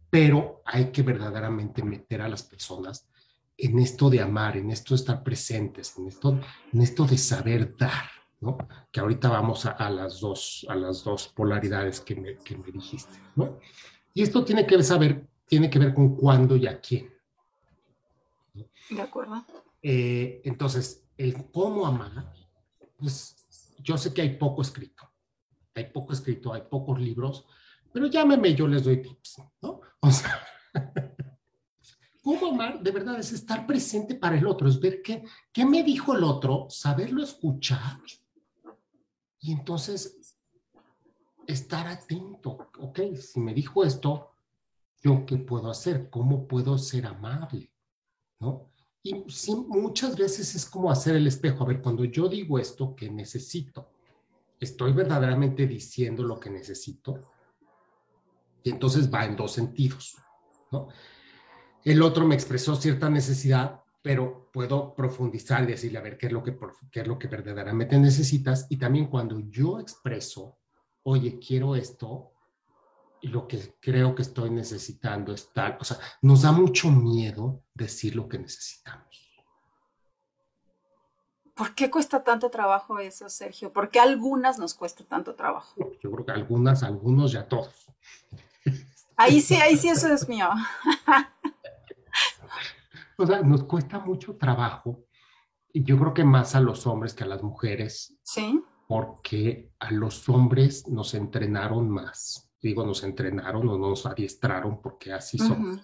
pero 0.07 0.61
hay 0.65 0.91
que 0.91 1.01
verdaderamente 1.01 1.81
meter 1.81 2.21
a 2.21 2.29
las 2.29 2.43
personas 2.43 3.09
en 3.57 3.79
esto 3.79 4.07
de 4.11 4.21
amar, 4.21 4.55
en 4.55 4.69
esto 4.69 4.93
de 4.93 5.00
estar 5.00 5.23
presentes, 5.23 5.97
en 5.97 6.09
esto, 6.09 6.39
en 6.73 6.81
esto 6.83 7.05
de 7.05 7.17
saber 7.17 7.75
dar, 7.75 8.20
¿no? 8.41 8.57
Que 8.91 9.00
ahorita 9.00 9.29
vamos 9.29 9.65
a, 9.65 9.89
las, 9.89 10.19
dos, 10.19 10.65
a 10.67 10.75
las 10.75 11.03
dos 11.03 11.27
polaridades 11.29 12.01
que 12.01 12.15
me, 12.15 12.38
que 12.38 12.57
me 12.57 12.71
dijiste, 12.71 13.13
¿no? 13.36 13.60
Y 14.13 14.24
esto 14.24 14.43
tiene 14.43 14.65
que 14.65 14.81
saber, 14.83 15.27
tiene 15.45 15.69
que 15.69 15.79
ver 15.79 15.93
con 15.93 16.15
cuándo 16.15 16.55
y 16.57 16.67
a 16.67 16.81
quién. 16.81 17.13
De 18.89 19.01
acuerdo. 19.01 19.45
Eh, 19.81 20.41
entonces, 20.43 21.05
el 21.17 21.50
cómo 21.51 21.86
amar, 21.86 22.33
pues 22.98 23.36
yo 23.79 23.98
sé 23.98 24.13
que 24.13 24.21
hay 24.21 24.38
poco 24.38 24.63
escrito, 24.63 25.10
hay 25.75 25.86
poco 25.86 26.12
escrito, 26.12 26.53
hay 26.53 26.63
pocos 26.63 27.00
libros, 27.00 27.45
pero 27.93 28.07
llámeme, 28.07 28.55
yo 28.55 28.67
les 28.67 28.83
doy 28.83 29.01
tips, 29.01 29.41
¿no? 29.62 29.81
O 30.00 30.12
sea, 30.12 30.39
cómo 32.24 32.48
amar 32.48 32.81
de 32.81 32.91
verdad 32.91 33.19
es 33.19 33.31
estar 33.31 33.67
presente 33.67 34.15
para 34.15 34.38
el 34.38 34.48
otro, 34.48 34.67
es 34.67 34.79
ver 34.79 35.01
qué, 35.01 35.24
qué 35.51 35.65
me 35.65 35.83
dijo 35.83 36.15
el 36.15 36.24
otro, 36.24 36.67
saberlo 36.69 37.24
escuchar 37.24 38.00
y 39.41 39.51
entonces 39.51 40.38
estar 41.48 41.88
atento, 41.88 42.69
ok, 42.79 43.00
si 43.15 43.39
me 43.39 43.53
dijo 43.53 43.83
esto, 43.83 44.29
¿yo 45.01 45.25
qué 45.25 45.38
puedo 45.38 45.69
hacer? 45.69 46.10
¿Cómo 46.10 46.48
puedo 46.48 46.77
ser 46.77 47.07
amable? 47.07 47.74
¿No? 48.39 48.71
Y 49.03 49.24
sí, 49.29 49.55
muchas 49.55 50.15
veces 50.15 50.53
es 50.53 50.65
como 50.65 50.91
hacer 50.91 51.15
el 51.15 51.25
espejo. 51.25 51.63
A 51.63 51.67
ver, 51.67 51.81
cuando 51.81 52.05
yo 52.05 52.29
digo 52.29 52.60
esto 52.60 52.95
que 52.95 53.10
necesito, 53.10 53.89
¿estoy 54.60 54.93
verdaderamente 54.93 55.65
diciendo 55.65 56.24
lo 56.24 56.39
que 56.39 56.51
necesito? 56.51 57.19
Y 58.63 58.69
entonces 58.69 59.12
va 59.12 59.25
en 59.25 59.36
dos 59.36 59.53
sentidos, 59.53 60.17
¿no? 60.71 60.88
El 61.83 62.03
otro 62.03 62.27
me 62.27 62.36
expresó 62.36 62.75
cierta 62.75 63.10
necesidad, 63.10 63.80
pero 64.01 64.50
puedo 64.51 64.96
profundizar 64.96 65.63
y 65.63 65.67
decirle, 65.67 66.00
a 66.00 66.01
ver, 66.01 66.17
¿qué 66.17 66.27
es 66.27 66.31
lo 66.31 66.43
que, 66.43 66.58
qué 66.91 67.01
es 67.01 67.08
lo 67.08 67.20
que 67.20 67.27
verdaderamente 67.27 67.98
necesitas? 68.00 68.65
Y 68.70 68.77
también 68.77 69.08
cuando 69.08 69.39
yo 69.39 69.79
expreso, 69.79 70.58
oye, 71.03 71.39
quiero 71.39 71.75
esto, 71.75 72.31
y 73.22 73.27
lo 73.27 73.48
que 73.48 73.75
creo 73.79 74.15
que 74.15 74.24
estoy 74.24 74.50
necesitando 74.50 75.34
es 75.34 75.53
tal, 75.53 75.77
o 75.79 75.84
sea, 75.84 75.98
nos 76.24 76.41
da 76.41 76.51
mucho 76.51 76.89
miedo 76.89 77.63
decir 77.74 78.15
lo 78.15 78.27
que 78.27 78.39
necesitamos. 78.39 79.08
¿Por 81.53 81.75
qué 81.75 81.91
cuesta 81.91 82.24
tanto 82.24 82.50
trabajo 82.50 82.98
eso, 82.98 83.29
Sergio? 83.29 83.72
¿Por 83.72 83.91
qué 83.91 84.00
a 84.00 84.03
algunas 84.03 84.58
nos 84.58 84.74
cuesta 84.74 85.03
tanto 85.03 85.36
trabajo? 85.36 85.75
Yo 86.01 86.12
creo 86.12 86.25
que 86.25 86.31
a 86.31 86.36
algunas, 86.36 86.81
a 86.81 86.88
algunos 86.88 87.34
y 87.34 87.38
a 87.38 87.48
todos. 87.48 87.88
Ahí 89.15 89.39
sí, 89.41 89.55
ahí 89.55 89.77
sí, 89.77 89.89
eso 89.89 90.12
es 90.12 90.27
mío. 90.27 90.50
o 93.21 93.27
sea, 93.27 93.41
nos 93.41 93.63
cuesta 93.63 93.99
mucho 93.99 94.35
trabajo, 94.35 95.05
y 95.73 95.83
yo 95.83 95.97
creo 95.97 96.13
que 96.13 96.23
más 96.23 96.55
a 96.55 96.59
los 96.59 96.85
hombres 96.85 97.13
que 97.13 97.23
a 97.23 97.27
las 97.27 97.43
mujeres. 97.43 98.17
Sí. 98.23 98.61
Porque 98.87 99.71
a 99.79 99.89
los 99.91 100.27
hombres 100.27 100.87
nos 100.89 101.13
entrenaron 101.13 101.89
más 101.89 102.51
digo, 102.61 102.85
nos 102.85 103.03
entrenaron 103.03 103.67
o 103.67 103.77
nos 103.77 104.05
adiestraron 104.05 104.81
porque 104.81 105.11
así 105.11 105.37
somos. 105.37 105.79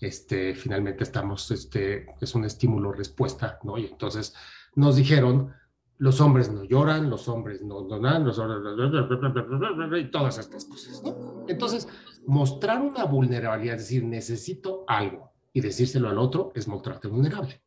Este, 0.00 0.54
finalmente 0.54 1.04
estamos, 1.04 1.50
este, 1.50 2.06
es 2.20 2.34
un 2.34 2.44
estímulo-respuesta, 2.44 3.58
¿no? 3.62 3.78
Y 3.78 3.86
entonces 3.86 4.34
nos 4.74 4.96
dijeron, 4.96 5.52
los 5.98 6.20
hombres 6.20 6.50
no 6.50 6.64
lloran, 6.64 7.08
los 7.08 7.28
hombres 7.28 7.62
no 7.62 7.82
donan, 7.82 8.24
los 8.24 8.38
hombres, 8.38 10.00
y 10.00 10.10
todas 10.10 10.38
estas 10.38 10.64
cosas, 10.64 11.02
¿no? 11.04 11.44
Entonces, 11.46 11.88
mostrar 12.26 12.80
una 12.80 13.04
vulnerabilidad, 13.04 13.76
es 13.76 13.82
decir, 13.82 14.04
necesito 14.04 14.84
algo 14.88 15.33
y 15.54 15.60
decírselo 15.60 16.10
al 16.10 16.18
otro 16.18 16.52
es 16.54 16.68
mostrarte 16.68 17.08
vulnerable. 17.08 17.62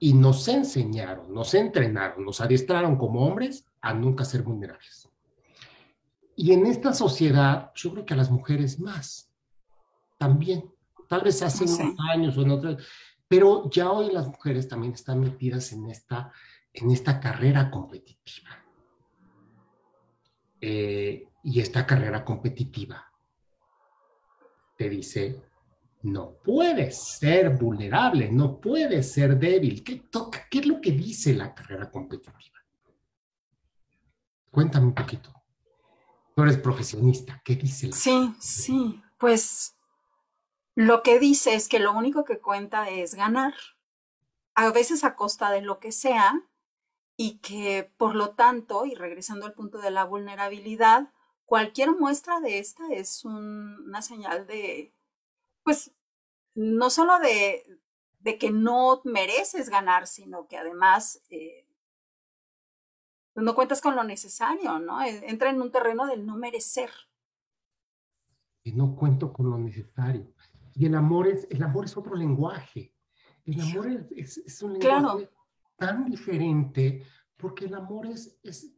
Y 0.00 0.14
nos 0.14 0.48
enseñaron, 0.48 1.32
nos 1.32 1.54
entrenaron, 1.54 2.24
nos 2.24 2.40
adiestraron 2.40 2.96
como 2.96 3.24
hombres 3.26 3.66
a 3.82 3.92
nunca 3.92 4.24
ser 4.24 4.42
vulnerables. 4.42 5.08
Y 6.34 6.52
en 6.52 6.66
esta 6.66 6.92
sociedad, 6.92 7.72
yo 7.74 7.92
creo 7.92 8.06
que 8.06 8.14
a 8.14 8.16
las 8.16 8.30
mujeres 8.30 8.80
más, 8.80 9.30
también, 10.18 10.64
tal 11.08 11.20
vez 11.20 11.42
hace 11.42 11.64
unos 11.64 11.94
años 12.10 12.36
o 12.36 12.42
en 12.42 12.50
otras, 12.50 12.76
pero 13.28 13.68
ya 13.70 13.90
hoy 13.90 14.10
las 14.10 14.26
mujeres 14.26 14.66
también 14.66 14.94
están 14.94 15.20
metidas 15.20 15.72
en 15.72 15.90
esta, 15.90 16.32
en 16.72 16.90
esta 16.90 17.20
carrera 17.20 17.70
competitiva. 17.70 18.64
Eh, 20.60 21.28
y 21.44 21.60
esta 21.60 21.86
carrera 21.86 22.24
competitiva 22.24 23.12
te 24.76 24.88
dice, 24.88 25.42
no 26.06 26.38
puedes 26.42 26.96
ser 26.96 27.50
vulnerable, 27.50 28.30
no 28.30 28.60
puedes 28.60 29.12
ser 29.12 29.38
débil. 29.38 29.82
¿Qué, 29.82 30.02
¿Qué 30.50 30.58
es 30.58 30.66
lo 30.66 30.80
que 30.80 30.92
dice 30.92 31.34
la 31.34 31.54
carrera 31.54 31.90
competitiva? 31.90 32.36
Cuéntame 34.50 34.86
un 34.86 34.94
poquito. 34.94 35.30
Tú 36.34 36.42
eres 36.42 36.56
profesionista, 36.56 37.42
¿qué 37.44 37.56
dice? 37.56 37.92
Sí, 37.92 38.34
sí, 38.40 39.02
pues 39.18 39.76
lo 40.74 41.02
que 41.02 41.18
dice 41.18 41.54
es 41.54 41.68
que 41.68 41.78
lo 41.78 41.92
único 41.92 42.24
que 42.24 42.38
cuenta 42.38 42.88
es 42.88 43.14
ganar, 43.14 43.54
a 44.54 44.70
veces 44.70 45.04
a 45.04 45.14
costa 45.14 45.50
de 45.50 45.62
lo 45.62 45.78
que 45.78 45.92
sea, 45.92 46.42
y 47.16 47.38
que 47.38 47.92
por 47.96 48.14
lo 48.14 48.30
tanto, 48.30 48.86
y 48.86 48.94
regresando 48.94 49.46
al 49.46 49.54
punto 49.54 49.78
de 49.78 49.90
la 49.90 50.04
vulnerabilidad, 50.04 51.12
cualquier 51.46 51.92
muestra 51.92 52.40
de 52.40 52.58
esta 52.58 52.88
es 52.92 53.24
una 53.24 54.02
señal 54.02 54.46
de, 54.46 54.94
pues, 55.62 55.92
no 56.56 56.90
solo 56.90 57.18
de, 57.20 57.64
de, 58.18 58.38
que 58.38 58.50
no 58.50 59.00
mereces 59.04 59.68
ganar, 59.68 60.06
sino 60.06 60.48
que 60.48 60.56
además 60.56 61.22
eh, 61.30 61.66
pues, 63.32 63.44
no 63.44 63.54
cuentas 63.54 63.80
con 63.80 63.94
lo 63.94 64.02
necesario, 64.02 64.78
¿no? 64.78 65.04
Entra 65.04 65.50
en 65.50 65.60
un 65.60 65.70
terreno 65.70 66.06
del 66.06 66.26
no 66.26 66.36
merecer. 66.36 66.90
Y 68.64 68.72
no 68.72 68.96
cuento 68.96 69.32
con 69.32 69.50
lo 69.50 69.58
necesario. 69.58 70.32
Y 70.74 70.86
el 70.86 70.94
amor 70.94 71.28
es, 71.28 71.46
el 71.50 71.62
amor 71.62 71.84
es 71.84 71.96
otro 71.96 72.16
lenguaje. 72.16 72.94
El 73.44 73.60
amor 73.60 74.08
es, 74.16 74.62
un 74.62 74.78
lenguaje 74.78 75.30
tan 75.76 76.06
diferente 76.06 77.04
porque 77.36 77.66
el 77.66 77.74
amor 77.74 78.06
es, 78.06 78.40
es, 78.42 78.74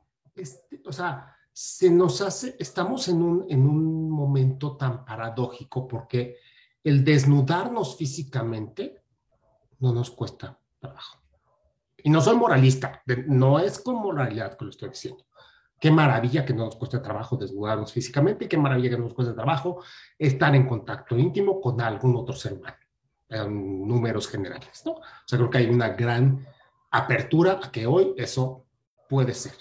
o 0.84 0.92
sea, 0.92 1.34
se 1.52 1.90
nos 1.90 2.20
hace, 2.20 2.56
estamos 2.58 3.08
en 3.08 3.22
un, 3.22 3.46
en 3.48 3.66
un 3.66 4.10
momento 4.10 4.76
tan 4.76 5.04
paradójico 5.04 5.88
porque 5.88 6.36
el 6.88 7.04
desnudarnos 7.04 7.96
físicamente 7.96 9.02
no 9.80 9.92
nos 9.92 10.10
cuesta 10.10 10.58
trabajo. 10.78 11.18
Y 11.98 12.10
no 12.10 12.20
soy 12.20 12.36
moralista, 12.36 13.02
no 13.26 13.58
es 13.58 13.78
con 13.80 13.96
moralidad 13.96 14.56
que 14.56 14.64
lo 14.64 14.70
estoy 14.70 14.88
diciendo. 14.88 15.24
Qué 15.78 15.90
maravilla 15.90 16.44
que 16.44 16.54
no 16.54 16.64
nos 16.64 16.76
cueste 16.76 16.98
trabajo 16.98 17.36
desnudarnos 17.36 17.92
físicamente, 17.92 18.48
qué 18.48 18.56
maravilla 18.56 18.90
que 18.90 18.96
no 18.96 19.04
nos 19.04 19.14
cueste 19.14 19.34
trabajo 19.34 19.82
estar 20.18 20.54
en 20.54 20.66
contacto 20.66 21.16
íntimo 21.16 21.60
con 21.60 21.80
algún 21.80 22.16
otro 22.16 22.34
ser 22.34 22.54
humano, 22.54 22.76
en 23.28 23.86
números 23.86 24.26
generales, 24.26 24.82
¿no? 24.84 24.92
O 24.92 25.02
sea, 25.26 25.38
creo 25.38 25.50
que 25.50 25.58
hay 25.58 25.66
una 25.66 25.90
gran 25.90 26.46
apertura 26.90 27.60
a 27.62 27.70
que 27.70 27.86
hoy 27.86 28.14
eso 28.16 28.64
puede 29.08 29.34
ser. 29.34 29.54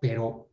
Pero 0.00 0.47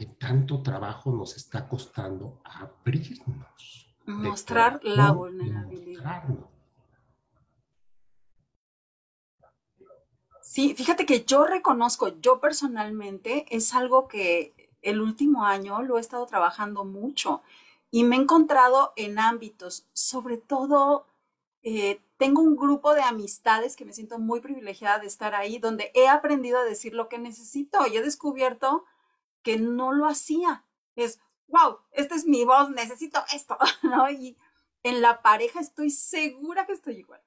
¿qué 0.00 0.06
tanto 0.06 0.62
trabajo 0.62 1.12
nos 1.12 1.36
está 1.36 1.68
costando 1.68 2.40
abrirnos? 2.42 3.86
Mostrar 4.06 4.80
la 4.82 5.12
vulnerabilidad. 5.12 6.24
Sí, 10.40 10.74
fíjate 10.74 11.04
que 11.04 11.26
yo 11.26 11.44
reconozco, 11.44 12.18
yo 12.22 12.40
personalmente, 12.40 13.44
es 13.54 13.74
algo 13.74 14.08
que 14.08 14.70
el 14.80 15.02
último 15.02 15.44
año 15.44 15.82
lo 15.82 15.98
he 15.98 16.00
estado 16.00 16.24
trabajando 16.24 16.86
mucho 16.86 17.42
y 17.90 18.04
me 18.04 18.16
he 18.16 18.20
encontrado 18.20 18.94
en 18.96 19.18
ámbitos, 19.18 19.86
sobre 19.92 20.38
todo 20.38 21.04
eh, 21.62 22.00
tengo 22.16 22.40
un 22.40 22.56
grupo 22.56 22.94
de 22.94 23.02
amistades 23.02 23.76
que 23.76 23.84
me 23.84 23.92
siento 23.92 24.18
muy 24.18 24.40
privilegiada 24.40 24.98
de 24.98 25.08
estar 25.08 25.34
ahí, 25.34 25.58
donde 25.58 25.92
he 25.94 26.08
aprendido 26.08 26.58
a 26.58 26.64
decir 26.64 26.94
lo 26.94 27.10
que 27.10 27.18
necesito 27.18 27.86
y 27.86 27.98
he 27.98 28.02
descubierto 28.02 28.86
que 29.42 29.58
no 29.58 29.92
lo 29.92 30.06
hacía. 30.06 30.64
Es, 30.96 31.20
wow, 31.48 31.78
esta 31.92 32.14
es 32.14 32.26
mi 32.26 32.44
voz, 32.44 32.70
necesito 32.70 33.20
esto, 33.34 33.56
¿no? 33.82 34.10
Y 34.10 34.36
en 34.82 35.00
la 35.00 35.22
pareja 35.22 35.60
estoy 35.60 35.90
segura 35.90 36.66
que 36.66 36.72
estoy 36.72 36.96
igual. 36.98 37.20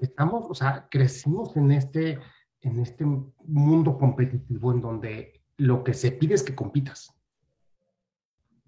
Estamos, 0.00 0.46
o 0.48 0.54
sea, 0.54 0.88
crecimos 0.90 1.56
en 1.56 1.70
este, 1.70 2.18
en 2.60 2.80
este 2.80 3.04
mundo 3.04 3.96
competitivo 3.98 4.72
en 4.72 4.80
donde 4.80 5.44
lo 5.56 5.84
que 5.84 5.94
se 5.94 6.10
pide 6.10 6.34
es 6.34 6.42
que 6.42 6.56
compitas. 6.56 7.14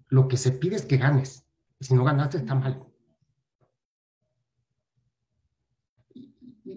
Lo 0.07 0.29
que 0.29 0.37
se 0.37 0.51
pide 0.51 0.77
es 0.77 0.85
que 0.85 0.97
ganes. 0.97 1.45
Si 1.81 1.93
no 1.93 2.05
ganaste, 2.05 2.37
está 2.37 2.55
mal. 2.55 2.86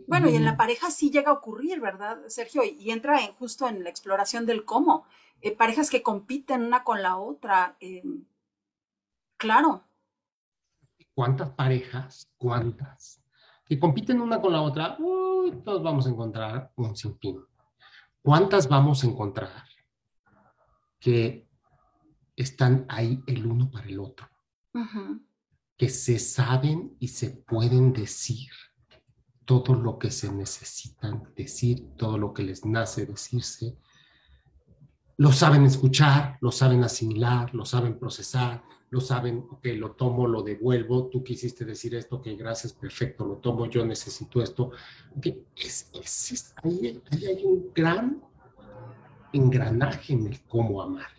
Bueno, 0.07 0.29
y 0.29 0.37
en 0.37 0.45
la 0.45 0.57
pareja 0.57 0.91
sí 0.91 1.11
llega 1.11 1.31
a 1.31 1.35
ocurrir, 1.35 1.81
¿verdad, 1.81 2.19
Sergio? 2.29 2.63
Y, 2.65 2.91
entra 2.91 3.25
en, 3.25 3.33
justo 3.35 3.69
en 3.69 3.83
la 3.83 3.91
exploración 3.91 4.47
del 4.47 4.65
cómo. 4.65 5.05
Eh, 5.41 5.57
parejas 5.57 5.91
que 5.91 6.03
compiten 6.03 6.63
una 6.63 6.85
con 6.85 7.03
la 7.03 7.17
otra. 7.17 7.77
Eh, 7.81 8.03
claro. 9.37 9.85
¿Cuántas 11.15 11.51
parejas? 11.51 12.31
¿Cuántas? 12.37 13.23
Que 13.65 13.79
compiten 13.79 14.21
una 14.21 14.41
con 14.41 14.53
la 14.53 14.63
otra, 14.63 14.97
uy, 14.99 15.63
todos 15.65 15.83
vamos 15.83 16.07
a 16.07 16.11
encontrar 16.11 16.73
un 16.77 16.97
sinfín. 16.97 17.45
¿Cuántas 18.23 18.69
vamos 18.69 19.03
a 19.03 19.07
encontrar 19.07 19.65
que 20.99 21.49
están 22.37 22.85
ahí 22.89 23.23
el 23.27 23.47
uno 23.47 23.71
para 23.71 23.87
el 23.87 24.01
otro? 24.01 24.29
que 25.77 25.89
se 25.89 26.19
saben 26.19 26.95
y 27.01 27.09
se 27.09 27.31
pueden 27.31 27.93
decir 27.95 28.51
todo 29.51 29.75
lo 29.75 29.99
que 29.99 30.13
se 30.13 30.31
necesitan 30.31 31.25
decir, 31.35 31.97
todo 31.97 32.17
lo 32.17 32.33
que 32.33 32.45
les 32.45 32.65
nace 32.65 33.05
decirse. 33.05 33.77
Lo 35.17 35.33
saben 35.33 35.65
escuchar, 35.65 36.39
lo 36.41 36.53
saben 36.53 36.85
asimilar, 36.85 37.53
lo 37.53 37.65
saben 37.65 37.99
procesar, 37.99 38.63
lo 38.91 39.01
saben, 39.01 39.45
que 39.61 39.75
lo 39.75 39.91
tomo, 39.97 40.29
lo 40.29 40.43
devuelvo, 40.43 41.09
tú 41.09 41.25
quisiste 41.25 41.65
decir 41.65 41.97
esto, 41.97 42.23
que 42.23 42.37
gracias, 42.37 42.73
perfecto, 42.73 43.27
lo 43.27 43.39
tomo, 43.39 43.67
yo 43.67 43.85
necesito 43.85 44.41
esto. 44.41 44.71
Es, 45.57 45.91
es, 45.95 46.55
ahí, 46.63 47.03
hay 47.11 47.45
un 47.45 47.73
gran 47.75 48.23
engranaje 49.33 50.13
en 50.13 50.29
el 50.29 50.43
cómo 50.43 50.81
amar. 50.81 51.11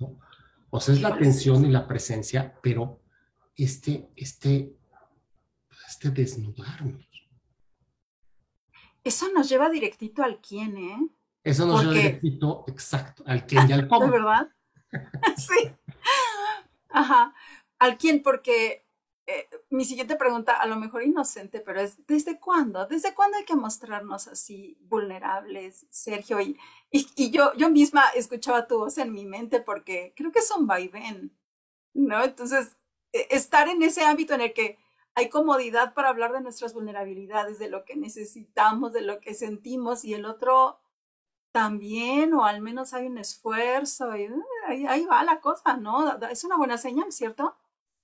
¿no? 0.00 0.18
O 0.70 0.80
sea, 0.80 0.92
es 0.92 1.02
la 1.02 1.10
atención 1.10 1.64
y 1.64 1.70
la 1.70 1.86
presencia, 1.86 2.52
pero 2.60 2.98
este, 3.54 4.08
este, 4.16 4.74
este 5.86 6.10
desnudarnos. 6.10 7.15
Eso 9.06 9.28
nos 9.32 9.48
lleva 9.48 9.70
directito 9.70 10.24
al 10.24 10.40
quién, 10.40 10.76
¿eh? 10.76 10.98
Eso 11.44 11.64
nos 11.64 11.82
lleva 11.82 11.94
directito, 11.94 12.64
exacto, 12.66 13.22
al 13.24 13.46
quién 13.46 13.70
y 13.70 13.72
al 13.72 13.86
cómo. 13.86 14.06
¿De 14.06 14.10
verdad? 14.10 14.48
sí. 15.36 15.70
Ajá. 16.88 17.32
Al 17.78 17.98
quién, 17.98 18.20
porque 18.20 18.84
eh, 19.28 19.48
mi 19.70 19.84
siguiente 19.84 20.16
pregunta, 20.16 20.56
a 20.56 20.66
lo 20.66 20.74
mejor 20.74 21.04
inocente, 21.04 21.60
pero 21.60 21.80
es, 21.80 22.04
¿desde 22.08 22.40
cuándo? 22.40 22.84
¿Desde 22.86 23.14
cuándo 23.14 23.38
hay 23.38 23.44
que 23.44 23.54
mostrarnos 23.54 24.26
así 24.26 24.76
vulnerables, 24.80 25.86
Sergio? 25.88 26.40
Y, 26.40 26.58
y, 26.90 27.30
yo, 27.30 27.52
yo 27.54 27.70
misma 27.70 28.02
escuchaba 28.16 28.66
tu 28.66 28.78
voz 28.78 28.98
en 28.98 29.12
mi 29.12 29.24
mente 29.24 29.60
porque 29.60 30.14
creo 30.16 30.32
que 30.32 30.40
es 30.40 30.50
un 30.50 30.66
vaivén, 30.66 31.32
¿no? 31.94 32.24
Entonces, 32.24 32.76
e, 33.12 33.28
estar 33.30 33.68
en 33.68 33.84
ese 33.84 34.04
ámbito 34.04 34.34
en 34.34 34.40
el 34.40 34.52
que 34.52 34.78
hay 35.16 35.30
comodidad 35.30 35.94
para 35.94 36.10
hablar 36.10 36.34
de 36.34 36.42
nuestras 36.42 36.74
vulnerabilidades, 36.74 37.58
de 37.58 37.70
lo 37.70 37.86
que 37.86 37.96
necesitamos, 37.96 38.92
de 38.92 39.00
lo 39.00 39.18
que 39.18 39.32
sentimos 39.32 40.04
y 40.04 40.12
el 40.12 40.26
otro 40.26 40.78
también, 41.52 42.34
o 42.34 42.44
al 42.44 42.60
menos 42.60 42.92
hay 42.92 43.06
un 43.06 43.16
esfuerzo, 43.16 44.14
y 44.14 44.24
eh, 44.24 44.86
ahí, 44.86 45.06
va 45.06 45.24
la 45.24 45.40
cosa, 45.40 45.78
¿no? 45.78 46.18
Es 46.28 46.44
una 46.44 46.58
buena 46.58 46.76
señal, 46.76 47.10
¿cierto? 47.12 47.56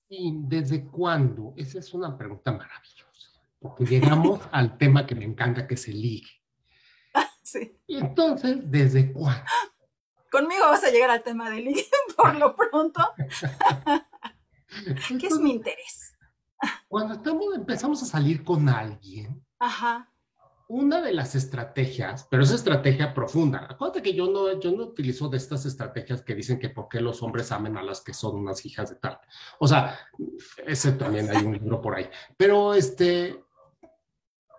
¿Y 0.09 0.33
desde 0.35 0.87
cuándo? 0.87 1.53
Esa 1.59 1.81
es 1.81 1.93
una 1.93 2.17
pregunta 2.17 2.51
maravillosa, 2.51 3.29
porque 3.61 3.85
llegamos 3.85 4.41
al 4.51 4.79
tema 4.79 5.07
que 5.07 5.15
me 5.15 5.27
encanta, 5.27 5.69
que 5.69 5.77
se 5.77 5.93
ligue. 5.93 6.31
Sí. 7.43 7.79
Y 7.87 7.99
entonces, 7.99 8.57
¿desde 8.71 9.13
cuándo? 9.13 9.45
Conmigo 10.31 10.65
vas 10.65 10.85
a 10.85 10.91
llegar 10.91 11.11
al 11.11 11.23
tema 11.23 11.51
de 11.51 11.61
ligue 11.61 11.85
por 12.17 12.35
lo 12.37 12.57
pronto. 12.57 13.03
¿Qué 15.21 15.27
es 15.27 15.39
mi 15.39 15.51
interés? 15.51 16.12
Cuando 16.89 17.15
estamos, 17.15 17.55
empezamos 17.55 18.03
a 18.03 18.07
salir 18.07 18.45
con 18.45 18.69
alguien, 18.69 19.45
una 20.69 21.03
de 21.03 21.13
las 21.13 21.35
estrategias, 21.35 22.27
pero 22.31 22.43
es 22.43 22.51
estrategia 22.51 23.13
profunda. 23.13 23.67
Acuérdate 23.69 24.03
que 24.03 24.15
yo 24.15 24.31
no, 24.31 24.59
yo 24.59 24.73
no 24.73 24.85
utilizo 24.85 25.29
de 25.29 25.37
estas 25.37 25.67
estrategias 25.67 26.23
que 26.23 26.35
dicen 26.35 26.59
que 26.59 26.71
por 26.71 26.89
qué 26.89 27.01
los 27.01 27.23
hombres 27.23 27.53
amen 27.53 27.77
a 27.77 27.83
las 27.83 28.01
que 28.01 28.15
son 28.15 28.37
unas 28.37 28.65
hijas 28.65 28.89
de 28.89 28.97
tal. 28.97 29.19
O 29.59 29.69
sea, 29.69 29.99
ese 30.67 30.93
también 30.93 31.29
hay 31.29 31.45
un 31.45 31.53
libro 31.53 31.81
por 31.81 31.97
ahí. 31.97 32.09
Pero 32.39 32.73
este 32.73 33.45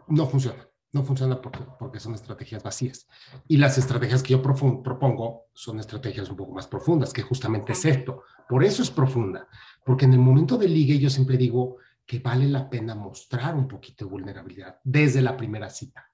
no 0.07 0.27
funciona. 0.27 0.67
No 0.91 1.03
funciona 1.03 1.41
porque, 1.41 1.65
porque 1.79 1.99
son 1.99 2.13
estrategias 2.13 2.61
vacías. 2.61 3.07
Y 3.47 3.57
las 3.57 3.79
estrategias 3.79 4.21
que 4.21 4.33
yo 4.33 4.43
propongo 4.43 5.47
son 5.51 5.79
estrategias 5.79 6.29
un 6.29 6.35
poco 6.35 6.53
más 6.53 6.67
profundas, 6.67 7.11
que 7.11 7.23
justamente 7.23 7.71
es 7.71 7.83
esto. 7.85 8.21
Por 8.47 8.63
eso 8.63 8.83
es 8.83 8.91
profunda. 8.91 9.47
Porque 9.83 10.05
en 10.05 10.13
el 10.13 10.19
momento 10.19 10.59
del 10.59 10.75
ligue 10.75 10.99
yo 10.99 11.09
siempre 11.09 11.37
digo 11.37 11.77
que 12.05 12.19
vale 12.19 12.47
la 12.47 12.69
pena 12.69 12.95
mostrar 12.95 13.55
un 13.55 13.67
poquito 13.67 14.05
de 14.05 14.11
vulnerabilidad 14.11 14.79
desde 14.83 15.21
la 15.21 15.37
primera 15.37 15.69
cita. 15.69 16.09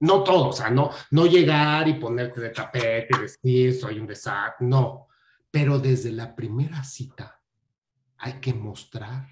No 0.00 0.24
todo, 0.24 0.48
o 0.48 0.52
sea, 0.52 0.68
no, 0.68 0.90
no 1.12 1.26
llegar 1.26 1.86
y 1.88 1.94
ponerte 1.94 2.40
de 2.40 2.50
tapete 2.50 3.08
y 3.16 3.20
decir 3.20 3.74
soy 3.74 4.00
un 4.00 4.06
desastre, 4.06 4.66
no. 4.66 5.08
Pero 5.50 5.78
desde 5.78 6.10
la 6.10 6.34
primera 6.34 6.82
cita 6.82 7.40
hay 8.18 8.34
que 8.34 8.52
mostrar 8.52 9.28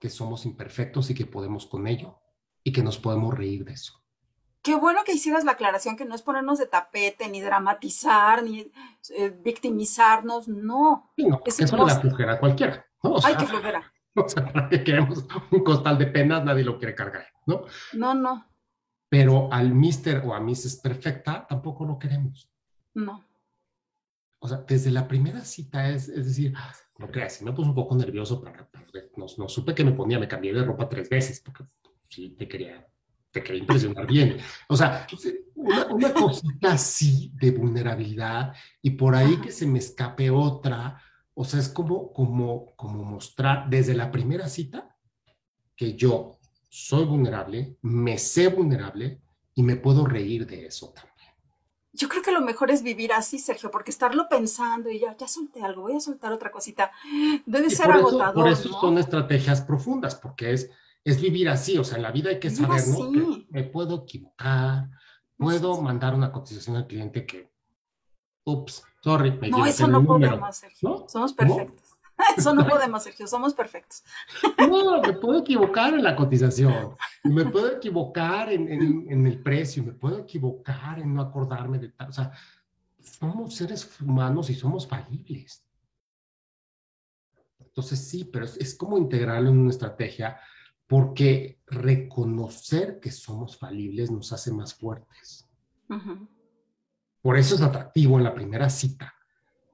que 0.00 0.08
somos 0.10 0.46
imperfectos 0.46 1.10
y 1.10 1.14
que 1.14 1.26
podemos 1.26 1.66
con 1.66 1.86
ello 1.86 2.18
y 2.62 2.72
que 2.72 2.82
nos 2.82 2.98
podemos 2.98 3.34
reír 3.34 3.64
de 3.64 3.72
eso. 3.72 4.02
Qué 4.62 4.74
bueno 4.74 5.04
que 5.04 5.12
hicieras 5.12 5.44
la 5.44 5.52
aclaración, 5.52 5.96
que 5.96 6.04
no 6.04 6.14
es 6.14 6.22
ponernos 6.22 6.58
de 6.58 6.66
tapete, 6.66 7.28
ni 7.28 7.40
dramatizar, 7.40 8.42
ni 8.42 8.72
eh, 9.10 9.30
victimizarnos, 9.42 10.48
no. 10.48 11.12
no 11.16 11.42
es 11.44 11.60
eso 11.60 11.76
le 11.76 11.84
da 11.84 12.00
flojera 12.00 12.40
cualquiera. 12.40 12.84
¿no? 13.02 13.16
Ay, 13.22 13.36
qué 13.36 13.46
flojera. 13.46 13.92
O 14.24 14.28
sea, 14.28 14.50
¿para 14.50 14.68
qué 14.68 14.82
queremos 14.82 15.26
un 15.50 15.62
costal 15.62 15.98
de 15.98 16.06
penas? 16.06 16.44
Nadie 16.44 16.64
lo 16.64 16.78
quiere 16.78 16.94
cargar, 16.94 17.26
¿no? 17.46 17.64
No, 17.92 18.14
no. 18.14 18.46
Pero 19.08 19.52
al 19.52 19.74
mister 19.74 20.22
o 20.24 20.34
a 20.34 20.40
Mrs. 20.40 20.80
Perfecta 20.82 21.46
tampoco 21.46 21.84
lo 21.84 21.98
queremos. 21.98 22.50
No. 22.94 23.24
O 24.38 24.48
sea, 24.48 24.58
desde 24.66 24.90
la 24.90 25.06
primera 25.06 25.44
cita 25.44 25.90
es, 25.90 26.08
es 26.08 26.26
decir, 26.26 26.54
no 26.98 27.10
creas, 27.10 27.42
me 27.42 27.52
puse 27.52 27.68
un 27.68 27.74
poco 27.74 27.94
nervioso, 27.94 28.42
pero, 28.42 28.68
no, 29.16 29.26
no, 29.38 29.48
supe 29.48 29.74
que 29.74 29.84
me 29.84 29.92
ponía, 29.92 30.18
me 30.18 30.28
cambié 30.28 30.52
de 30.52 30.64
ropa 30.64 30.88
tres 30.88 31.08
veces, 31.08 31.40
porque 31.40 31.64
sí 32.08 32.30
te 32.30 32.48
quería 32.48 32.86
te 33.36 33.42
quería 33.42 33.60
impresionar 33.60 34.06
bien. 34.16 34.38
O 34.68 34.76
sea, 34.76 35.06
una, 35.54 36.14
cosita 36.14 36.72
así 36.72 37.32
de 37.34 37.50
vulnerabilidad 37.50 38.54
y 38.80 38.90
por 38.90 39.14
ahí 39.14 39.36
que 39.40 39.52
se 39.52 39.66
me 39.66 39.78
escape 39.78 40.30
otra, 40.30 41.02
o 41.36 41.44
sea, 41.44 41.60
es 41.60 41.68
como, 41.68 42.12
como, 42.12 42.74
como 42.76 43.04
mostrar 43.04 43.68
desde 43.68 43.94
la 43.94 44.10
primera 44.10 44.48
cita 44.48 44.96
que 45.76 45.94
yo 45.94 46.38
soy 46.68 47.04
vulnerable, 47.04 47.76
me 47.82 48.18
sé 48.18 48.48
vulnerable 48.48 49.20
y 49.54 49.62
me 49.62 49.76
puedo 49.76 50.06
reír 50.06 50.46
de 50.46 50.66
eso 50.66 50.92
también. 50.92 51.14
Yo 51.92 52.08
creo 52.08 52.22
que 52.22 52.32
lo 52.32 52.40
mejor 52.40 52.70
es 52.70 52.82
vivir 52.82 53.12
así, 53.12 53.38
Sergio, 53.38 53.70
porque 53.70 53.90
estarlo 53.90 54.28
pensando 54.28 54.90
y 54.90 54.98
ya, 54.98 55.16
ya 55.16 55.28
solté 55.28 55.62
algo, 55.62 55.82
voy 55.82 55.96
a 55.96 56.00
soltar 56.00 56.32
otra 56.32 56.50
cosita, 56.50 56.90
debe 57.46 57.70
ser 57.70 57.90
agotador. 57.90 58.34
por 58.34 58.48
eso 58.48 58.68
son 58.80 58.98
estrategias 58.98 59.62
profundas, 59.62 60.14
porque 60.14 60.52
es 60.52 60.70
es 61.06 61.20
vivir 61.20 61.48
así, 61.48 61.78
o 61.78 61.84
sea, 61.84 61.98
en 61.98 62.02
la 62.02 62.10
vida 62.10 62.30
hay 62.30 62.40
que 62.40 62.50
saber, 62.50 62.82
¿no? 62.88 63.12
Que 63.12 63.46
me 63.50 63.62
puedo 63.62 64.02
equivocar, 64.02 64.90
puedo 65.36 65.80
mandar 65.80 66.16
una 66.16 66.32
cotización 66.32 66.74
al 66.74 66.88
cliente 66.88 67.24
que, 67.24 67.52
ups, 68.46 68.82
sorry, 69.02 69.32
me 69.32 69.50
No, 69.50 69.66
eso 69.66 69.86
no 69.86 70.04
podemos, 70.04 70.56
Sergio. 70.56 71.06
Somos 71.08 71.34
perfectos. 71.34 71.96
Eso 72.34 72.54
no 72.54 72.66
podemos, 72.66 73.02
Sergio, 73.02 73.26
somos 73.26 73.52
perfectos. 73.52 74.02
No, 74.58 75.02
me 75.02 75.12
puedo 75.12 75.40
equivocar 75.40 75.92
en 75.92 76.02
la 76.02 76.16
cotización, 76.16 76.96
me 77.24 77.44
puedo 77.44 77.72
equivocar 77.72 78.50
en, 78.50 78.72
en, 78.72 79.26
el 79.26 79.42
precio, 79.42 79.84
me 79.84 79.92
puedo 79.92 80.20
equivocar 80.20 80.98
en 80.98 81.14
no 81.14 81.20
acordarme 81.20 81.78
de 81.78 81.90
tal. 81.90 82.08
O 82.08 82.12
sea, 82.12 82.32
somos 82.98 83.54
seres 83.54 84.00
humanos 84.00 84.48
y 84.48 84.54
somos 84.54 84.86
falibles. 84.86 85.62
Entonces 87.58 88.08
sí, 88.08 88.24
pero 88.24 88.46
es, 88.46 88.56
es 88.56 88.74
como 88.74 88.96
integrarlo 88.96 89.50
en 89.50 89.58
una 89.58 89.70
estrategia 89.70 90.40
porque 90.86 91.60
reconocer 91.66 92.98
que 93.00 93.10
somos 93.10 93.58
falibles 93.58 94.10
nos 94.10 94.32
hace 94.32 94.52
más 94.52 94.74
fuertes. 94.74 95.46
Por 97.26 97.36
eso 97.36 97.56
es 97.56 97.60
atractivo 97.60 98.18
en 98.18 98.22
la 98.22 98.32
primera 98.32 98.70
cita 98.70 99.12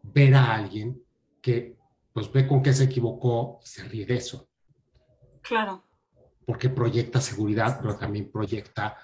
ver 0.02 0.34
a 0.34 0.54
alguien 0.54 1.04
que 1.42 1.76
pues 2.10 2.32
ve 2.32 2.48
con 2.48 2.62
qué 2.62 2.72
se 2.72 2.84
equivocó 2.84 3.60
y 3.62 3.66
se 3.66 3.84
ríe 3.84 4.06
de 4.06 4.14
eso. 4.14 4.48
Claro. 5.42 5.84
Porque 6.46 6.70
proyecta 6.70 7.20
seguridad, 7.20 7.78
pero 7.78 7.98
también 7.98 8.32
proyecta, 8.32 8.96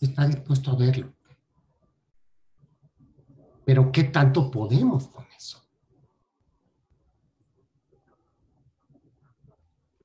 está 0.00 0.28
dispuesto 0.28 0.70
a 0.70 0.76
verlo. 0.76 1.12
Pero 3.64 3.90
¿qué 3.90 4.04
tanto 4.04 4.48
podemos 4.48 5.08
con 5.08 5.26
eso? 5.36 5.68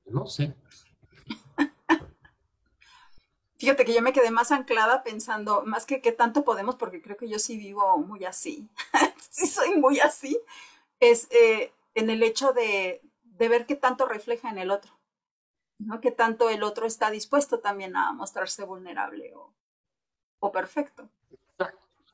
No 0.06 0.26
sé. 0.26 0.52
Fíjate 3.62 3.84
que 3.84 3.94
yo 3.94 4.02
me 4.02 4.12
quedé 4.12 4.32
más 4.32 4.50
anclada 4.50 5.04
pensando, 5.04 5.62
más 5.64 5.86
que 5.86 6.00
qué 6.00 6.10
tanto 6.10 6.42
podemos, 6.42 6.74
porque 6.74 7.00
creo 7.00 7.16
que 7.16 7.28
yo 7.28 7.38
sí 7.38 7.56
vivo 7.56 7.96
muy 7.96 8.24
así, 8.24 8.68
sí 9.30 9.46
soy 9.46 9.78
muy 9.78 10.00
así, 10.00 10.36
es 10.98 11.28
eh, 11.30 11.72
en 11.94 12.10
el 12.10 12.24
hecho 12.24 12.52
de, 12.52 13.02
ver 13.38 13.64
qué 13.66 13.76
tanto 13.76 14.06
refleja 14.06 14.50
en 14.50 14.58
el 14.58 14.72
otro, 14.72 14.90
¿no? 15.78 16.00
Qué 16.00 16.10
tanto 16.10 16.50
el 16.50 16.64
otro 16.64 16.86
está 16.86 17.12
dispuesto 17.12 17.60
también 17.60 17.94
a 17.94 18.12
mostrarse 18.12 18.64
vulnerable 18.64 19.32
o, 20.40 20.50
perfecto. 20.50 21.08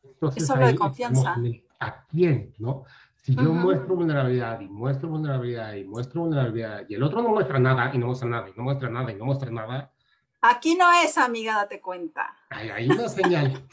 Entonces, 0.04 0.42
es 0.42 0.46
solo 0.46 0.66
de 0.66 0.76
confianza. 0.76 1.34
¿A 1.80 2.04
quién, 2.08 2.52
no? 2.58 2.84
Si 3.22 3.34
yo 3.34 3.54
muestro 3.54 3.96
vulnerabilidad 3.96 4.60
y 4.60 4.68
muestro 4.68 5.08
vulnerabilidad 5.08 5.72
y 5.72 5.84
muestro 5.84 6.20
vulnerabilidad 6.20 6.84
y 6.86 6.94
el 6.94 7.02
otro 7.02 7.22
no 7.22 7.30
muestra 7.30 7.58
nada 7.58 7.90
y 7.94 7.96
no 7.96 8.08
muestra 8.08 8.28
nada 8.28 8.50
y 8.50 8.52
no 8.54 8.64
muestra 8.64 8.90
nada 8.90 9.10
y 9.10 9.14
no 9.14 9.24
muestra 9.24 9.50
nada, 9.50 9.92
Aquí 10.40 10.76
no 10.76 10.92
es, 10.92 11.18
amiga, 11.18 11.54
date 11.54 11.80
cuenta. 11.80 12.36
hay 12.50 12.88
una 12.88 13.08
señal. 13.08 13.68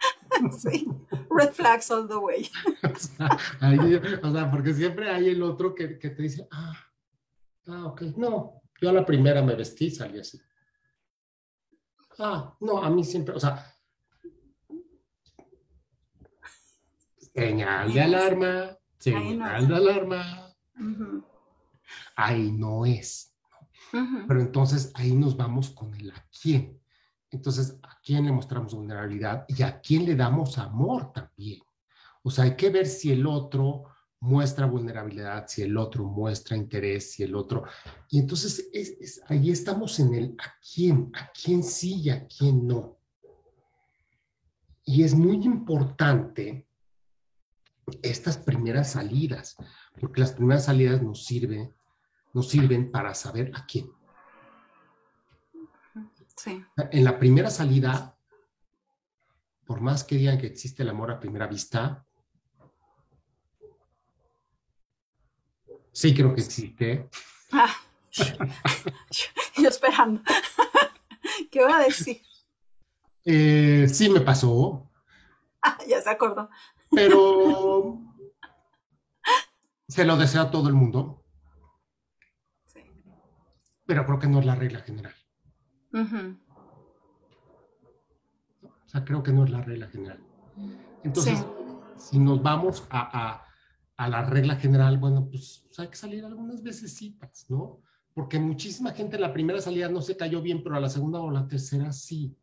sí, 0.58 0.86
red 1.30 1.52
flags 1.52 1.90
all 1.90 2.06
the 2.06 2.16
way. 2.16 2.48
o, 4.22 4.32
sea, 4.32 4.50
porque 4.50 4.74
siempre 4.74 5.10
hay 5.10 5.30
el 5.30 5.42
otro 5.42 5.74
que, 5.74 5.88
te 5.88 6.22
dice, 6.22 6.46
ah, 6.50 6.74
ah, 7.66 7.86
ok, 7.86 8.02
no, 8.16 8.62
yo 8.80 8.90
a 8.90 8.92
la 8.92 9.04
primera 9.04 9.42
me 9.42 9.54
vestí 9.54 9.86
y 9.86 9.90
salí 9.90 10.20
así. 10.20 10.40
Ah, 12.18 12.56
no, 12.60 12.82
a 12.82 12.88
mí 12.88 13.04
siempre, 13.04 13.34
o 13.34 13.40
sea, 13.40 13.74
señal 17.34 17.92
de 17.92 18.00
alarma, 18.00 18.78
señal 18.98 19.68
de 19.68 19.74
alarma. 19.74 20.54
Ahí 22.14 22.52
no 22.52 22.86
es. 22.86 23.35
Pero 23.90 24.40
entonces 24.40 24.92
ahí 24.94 25.14
nos 25.14 25.36
vamos 25.36 25.70
con 25.70 25.94
el 25.94 26.10
a 26.10 26.26
quién. 26.42 26.80
Entonces, 27.30 27.78
¿a 27.82 27.98
quién 28.02 28.24
le 28.24 28.32
mostramos 28.32 28.74
vulnerabilidad 28.74 29.44
y 29.48 29.62
a 29.62 29.80
quién 29.80 30.04
le 30.04 30.14
damos 30.14 30.58
amor 30.58 31.12
también? 31.12 31.60
O 32.22 32.30
sea, 32.30 32.44
hay 32.44 32.56
que 32.56 32.70
ver 32.70 32.86
si 32.86 33.12
el 33.12 33.26
otro 33.26 33.84
muestra 34.20 34.66
vulnerabilidad, 34.66 35.46
si 35.46 35.62
el 35.62 35.76
otro 35.76 36.04
muestra 36.04 36.56
interés, 36.56 37.12
si 37.12 37.22
el 37.22 37.34
otro... 37.34 37.64
Y 38.08 38.18
entonces 38.18 38.68
es, 38.72 39.20
ahí 39.28 39.50
estamos 39.50 39.98
en 40.00 40.14
el 40.14 40.34
a 40.38 40.54
quién, 40.74 41.10
a 41.14 41.30
quién 41.30 41.62
sí 41.62 42.00
y 42.00 42.10
a 42.10 42.26
quién 42.26 42.66
no. 42.66 42.98
Y 44.84 45.02
es 45.02 45.14
muy 45.14 45.44
importante 45.44 46.66
estas 48.02 48.38
primeras 48.38 48.92
salidas, 48.92 49.56
porque 50.00 50.20
las 50.20 50.32
primeras 50.32 50.64
salidas 50.64 51.02
nos 51.02 51.24
sirven 51.24 51.74
nos 52.36 52.50
sirven 52.50 52.90
para 52.90 53.14
saber 53.14 53.50
a 53.54 53.64
quién. 53.64 53.90
Sí. 56.36 56.62
En 56.76 57.02
la 57.02 57.18
primera 57.18 57.48
salida, 57.48 58.14
por 59.64 59.80
más 59.80 60.04
que 60.04 60.16
digan 60.16 60.36
que 60.36 60.46
existe 60.46 60.82
el 60.82 60.90
amor 60.90 61.10
a 61.10 61.18
primera 61.18 61.46
vista, 61.46 62.06
sí 65.92 66.14
creo 66.14 66.34
que 66.34 66.42
existe. 66.42 67.08
Ah, 67.52 67.74
yo, 69.56 69.68
esperando. 69.70 70.20
¿Qué 71.50 71.64
voy 71.64 71.72
a 71.72 71.78
decir? 71.78 72.20
Eh, 73.24 73.88
sí 73.90 74.10
me 74.10 74.20
pasó. 74.20 74.90
Ah, 75.62 75.78
ya 75.88 76.02
se 76.02 76.10
acordó. 76.10 76.50
Pero 76.90 77.98
se 79.88 80.04
lo 80.04 80.18
deseo 80.18 80.42
a 80.42 80.50
todo 80.50 80.68
el 80.68 80.74
mundo 80.74 81.22
pero 83.86 84.04
creo 84.04 84.18
que 84.18 84.26
no 84.26 84.40
es 84.40 84.46
la 84.46 84.54
regla 84.54 84.80
general. 84.80 85.14
O 88.72 88.88
sea, 88.88 89.04
creo 89.04 89.22
que 89.22 89.32
no 89.32 89.44
es 89.44 89.50
la 89.50 89.62
regla 89.62 89.88
general. 89.88 90.20
Entonces, 91.02 91.44
si 91.96 92.18
nos 92.18 92.42
vamos 92.42 92.86
a, 92.90 93.42
la 93.98 94.24
regla 94.24 94.56
general, 94.56 94.98
bueno, 94.98 95.28
pues, 95.28 95.64
pues, 95.66 95.78
hay 95.78 95.88
que 95.88 95.96
salir 95.96 96.24
algunas 96.24 96.62
veces, 96.62 97.00
¿no? 97.48 97.80
Porque 98.12 98.38
muchísima 98.38 98.92
gente 98.92 99.16
en 99.16 99.22
la 99.22 99.32
primera 99.32 99.60
salida 99.60 99.88
no 99.88 100.02
se 100.02 100.16
cayó 100.16 100.42
bien, 100.42 100.62
pero 100.62 100.76
a 100.76 100.80
la 100.80 100.88
segunda 100.88 101.20
o 101.20 101.30
la 101.30 101.46
tercera 101.46 101.92
sí. 101.92 102.36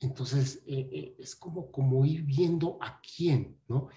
Entonces, 0.00 0.62
eh, 0.66 0.88
eh, 0.92 1.16
es 1.18 1.34
como, 1.36 1.70
como 1.70 2.04
ir 2.04 2.22
viendo 2.22 2.78
a 2.80 3.00
quién, 3.00 3.58
¿no? 3.68 3.88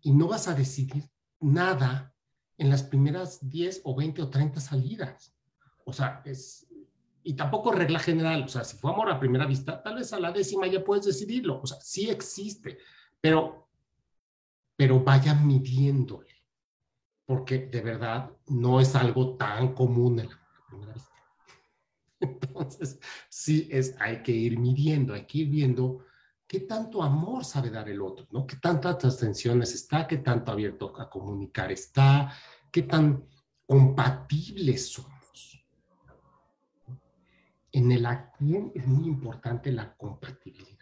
Y 0.00 0.12
no 0.12 0.28
vas 0.28 0.48
a 0.48 0.54
decidir 0.54 1.08
nada 1.40 2.14
en 2.58 2.70
las 2.70 2.82
primeras 2.82 3.48
10 3.48 3.82
o 3.84 3.94
20 3.94 4.22
o 4.22 4.30
30 4.30 4.60
salidas. 4.60 5.34
O 5.84 5.92
sea, 5.92 6.22
es, 6.24 6.66
y 7.24 7.34
tampoco 7.34 7.72
regla 7.72 7.98
general, 7.98 8.44
o 8.44 8.48
sea, 8.48 8.64
si 8.64 8.76
fue 8.76 8.90
amor 8.90 9.10
a 9.10 9.20
primera 9.20 9.46
vista, 9.46 9.82
tal 9.82 9.96
vez 9.96 10.12
a 10.12 10.20
la 10.20 10.32
décima 10.32 10.66
ya 10.66 10.82
puedes 10.82 11.06
decidirlo, 11.06 11.60
o 11.60 11.66
sea, 11.66 11.80
sí 11.80 12.10
existe, 12.10 12.78
pero, 13.20 13.68
pero 14.76 15.00
vayan 15.00 15.46
midiéndole, 15.46 16.34
porque 17.24 17.58
de 17.58 17.80
verdad 17.80 18.30
no 18.48 18.80
es 18.80 18.94
algo 18.96 19.36
tan 19.36 19.74
común 19.74 20.20
en 20.20 20.30
la 20.30 20.40
primera 20.68 20.92
vista. 20.92 21.10
Entonces, 22.20 22.98
sí 23.28 23.68
es, 23.70 23.94
hay 24.00 24.22
que 24.22 24.32
ir 24.32 24.58
midiendo, 24.58 25.14
hay 25.14 25.26
que 25.26 25.38
ir 25.38 25.48
viendo 25.48 26.04
qué 26.46 26.60
tanto 26.60 27.02
amor 27.02 27.44
sabe 27.44 27.70
dar 27.70 27.88
el 27.88 28.02
otro, 28.02 28.26
¿no? 28.30 28.46
Qué 28.46 28.56
tantas 28.56 29.18
tensiones 29.18 29.72
está, 29.74 30.06
qué 30.06 30.18
tanto 30.18 30.52
abierto 30.52 30.92
a 31.00 31.08
comunicar 31.08 31.72
está, 31.72 32.32
qué 32.70 32.82
tan 32.82 33.24
compatibles 33.64 34.92
son 34.92 35.11
en 37.72 37.90
el 37.90 38.06
a 38.06 38.32
es 38.74 38.86
muy 38.86 39.08
importante 39.08 39.72
la 39.72 39.94
compatibilidad. 39.96 40.78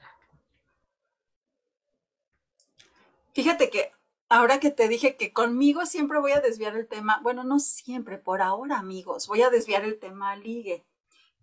Fíjate 3.33 3.71
que 3.71 3.93
ahora 4.29 4.59
que 4.59 4.71
te 4.71 4.89
dije 4.89 5.17
que 5.17 5.33
conmigo 5.33 5.87
siempre 5.87 6.19
voy 6.19 6.33
a 6.33 6.41
desviar 6.41 6.77
el 6.77 6.89
tema, 6.89 7.21
bueno, 7.23 7.45
no 7.45 7.61
siempre, 7.61 8.19
por 8.19 8.43
ahora 8.43 8.79
amigos, 8.79 9.29
voy 9.29 9.43
a 9.43 9.51
desviar 9.51 9.85
el 9.85 9.99
tema 9.99 10.35
ligue, 10.37 10.85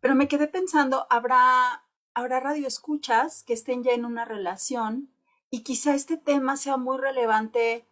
pero 0.01 0.13
me 0.13 0.27
quedé 0.27 0.47
pensando, 0.47 1.07
habrá, 1.09 1.85
habrá 2.13 2.39
radioescuchas 2.41 3.43
que 3.43 3.53
estén 3.53 3.83
ya 3.83 3.93
en 3.93 4.05
una 4.05 4.25
relación 4.25 5.09
y 5.49 5.63
quizá 5.63 5.95
este 5.95 6.17
tema 6.17 6.57
sea 6.57 6.75
muy 6.75 6.97
relevante 6.97 7.87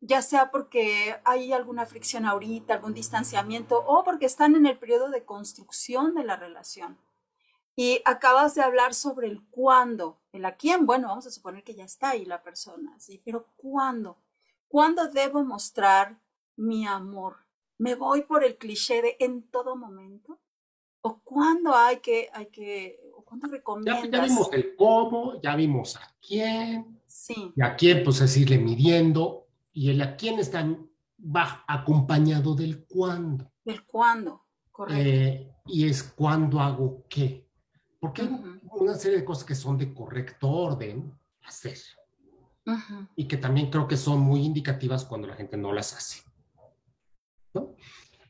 ya 0.00 0.22
sea 0.22 0.50
porque 0.50 1.16
hay 1.24 1.52
alguna 1.52 1.86
fricción 1.86 2.24
ahorita, 2.24 2.74
algún 2.74 2.94
distanciamiento 2.94 3.82
o 3.86 4.04
porque 4.04 4.26
están 4.26 4.54
en 4.54 4.66
el 4.66 4.78
periodo 4.78 5.10
de 5.10 5.24
construcción 5.24 6.14
de 6.14 6.24
la 6.24 6.36
relación. 6.36 6.98
Y 7.74 8.00
acabas 8.04 8.54
de 8.54 8.62
hablar 8.62 8.94
sobre 8.94 9.28
el 9.28 9.42
cuándo, 9.50 10.18
el 10.32 10.44
a 10.44 10.56
quién, 10.56 10.84
bueno, 10.84 11.08
vamos 11.08 11.26
a 11.26 11.30
suponer 11.30 11.62
que 11.62 11.74
ya 11.74 11.84
está 11.84 12.10
ahí 12.10 12.24
la 12.24 12.42
persona, 12.42 12.98
¿sí? 12.98 13.20
Pero 13.24 13.46
¿cuándo? 13.56 14.18
¿Cuándo 14.66 15.08
debo 15.08 15.44
mostrar 15.44 16.18
mi 16.56 16.86
amor? 16.86 17.36
¿Me 17.78 17.94
voy 17.94 18.22
por 18.22 18.44
el 18.44 18.58
cliché 18.58 19.00
de 19.00 19.16
en 19.20 19.42
todo 19.42 19.76
momento? 19.76 20.38
¿O 21.00 21.20
cuándo 21.20 21.74
hay 21.74 21.98
que, 21.98 22.28
hay 22.32 22.46
que, 22.46 23.00
o 23.14 23.22
cuándo 23.24 23.46
recomiendas? 23.46 24.10
Ya, 24.10 24.22
vimos 24.24 24.50
el 24.52 24.74
cómo, 24.74 25.40
ya 25.40 25.54
vimos 25.54 25.96
a 25.96 26.12
quién. 26.20 27.00
Sí. 27.06 27.52
Y 27.54 27.62
a 27.62 27.76
quién, 27.76 28.02
pues 28.02 28.18
decirle 28.18 28.58
midiendo, 28.58 29.47
y 29.78 29.90
el 29.90 30.02
a 30.02 30.16
quién 30.16 30.40
está 30.40 30.68
va 31.20 31.64
acompañado 31.68 32.52
del 32.56 32.84
cuándo. 32.84 33.52
Del 33.64 33.86
cuándo, 33.86 34.46
correcto. 34.72 35.08
Eh, 35.08 35.54
y 35.66 35.86
es 35.88 36.02
cuándo 36.02 36.58
hago 36.58 37.06
qué. 37.08 37.48
Porque 38.00 38.22
hay 38.22 38.60
una 38.72 38.96
serie 38.96 39.18
de 39.18 39.24
cosas 39.24 39.44
que 39.44 39.54
son 39.54 39.78
de 39.78 39.94
correcto 39.94 40.50
orden 40.50 41.16
hacer. 41.44 41.78
Y 43.14 43.28
que 43.28 43.36
también 43.36 43.70
creo 43.70 43.86
que 43.86 43.96
son 43.96 44.18
muy 44.18 44.44
indicativas 44.44 45.04
cuando 45.04 45.28
la 45.28 45.36
gente 45.36 45.56
no 45.56 45.72
las 45.72 45.94
hace. 45.94 46.22
¿no? 47.54 47.76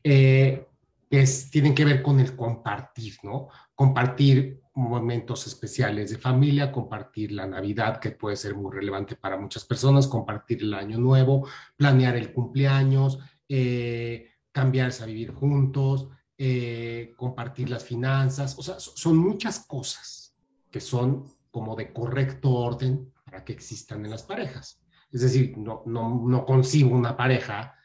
Eh, 0.03 0.67
es, 1.09 1.49
tienen 1.49 1.73
que 1.73 1.83
ver 1.83 2.03
con 2.03 2.19
el 2.19 2.35
compartir, 2.35 3.17
¿no? 3.23 3.49
Compartir 3.79 4.61
momentos 4.73 5.47
especiales 5.47 6.11
de 6.11 6.17
familia, 6.17 6.69
compartir 6.69 7.31
la 7.31 7.47
Navidad, 7.47 7.97
que 7.97 8.11
puede 8.11 8.35
ser 8.35 8.53
muy 8.53 8.73
relevante 8.73 9.15
para 9.15 9.37
muchas 9.37 9.63
personas, 9.63 10.05
compartir 10.05 10.63
el 10.63 10.73
año 10.73 10.97
nuevo, 10.97 11.47
planear 11.77 12.17
el 12.17 12.33
cumpleaños, 12.33 13.19
eh, 13.47 14.31
cambiarse 14.51 15.01
a 15.01 15.05
vivir 15.05 15.31
juntos, 15.31 16.09
eh, 16.37 17.13
compartir 17.15 17.69
las 17.69 17.85
finanzas, 17.85 18.59
o 18.59 18.63
sea, 18.63 18.81
son 18.81 19.15
muchas 19.15 19.65
cosas 19.65 20.35
que 20.69 20.81
son 20.81 21.23
como 21.49 21.73
de 21.77 21.93
correcto 21.93 22.51
orden 22.51 23.13
para 23.23 23.45
que 23.45 23.53
existan 23.53 24.03
en 24.03 24.11
las 24.11 24.23
parejas. 24.23 24.83
Es 25.09 25.21
decir, 25.21 25.57
no, 25.57 25.83
no, 25.85 26.27
no 26.27 26.45
concibo 26.45 26.93
una 26.93 27.15
pareja 27.15 27.75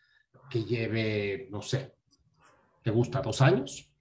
que 0.50 0.64
lleve, 0.64 1.46
no 1.52 1.62
sé, 1.62 1.94
te 2.83 2.90
gusta 2.90 3.22
dos 3.22 3.40
años 3.40 3.93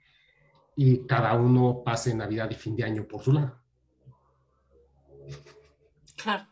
y 0.76 1.06
cada 1.06 1.34
uno 1.36 1.82
pase 1.84 2.14
Navidad 2.16 2.50
y 2.52 2.56
fin 2.56 2.76
de 2.76 2.84
año 2.84 3.08
por 3.08 3.22
su 3.22 3.32
lado. 3.34 3.60
Claro. 6.16 6.46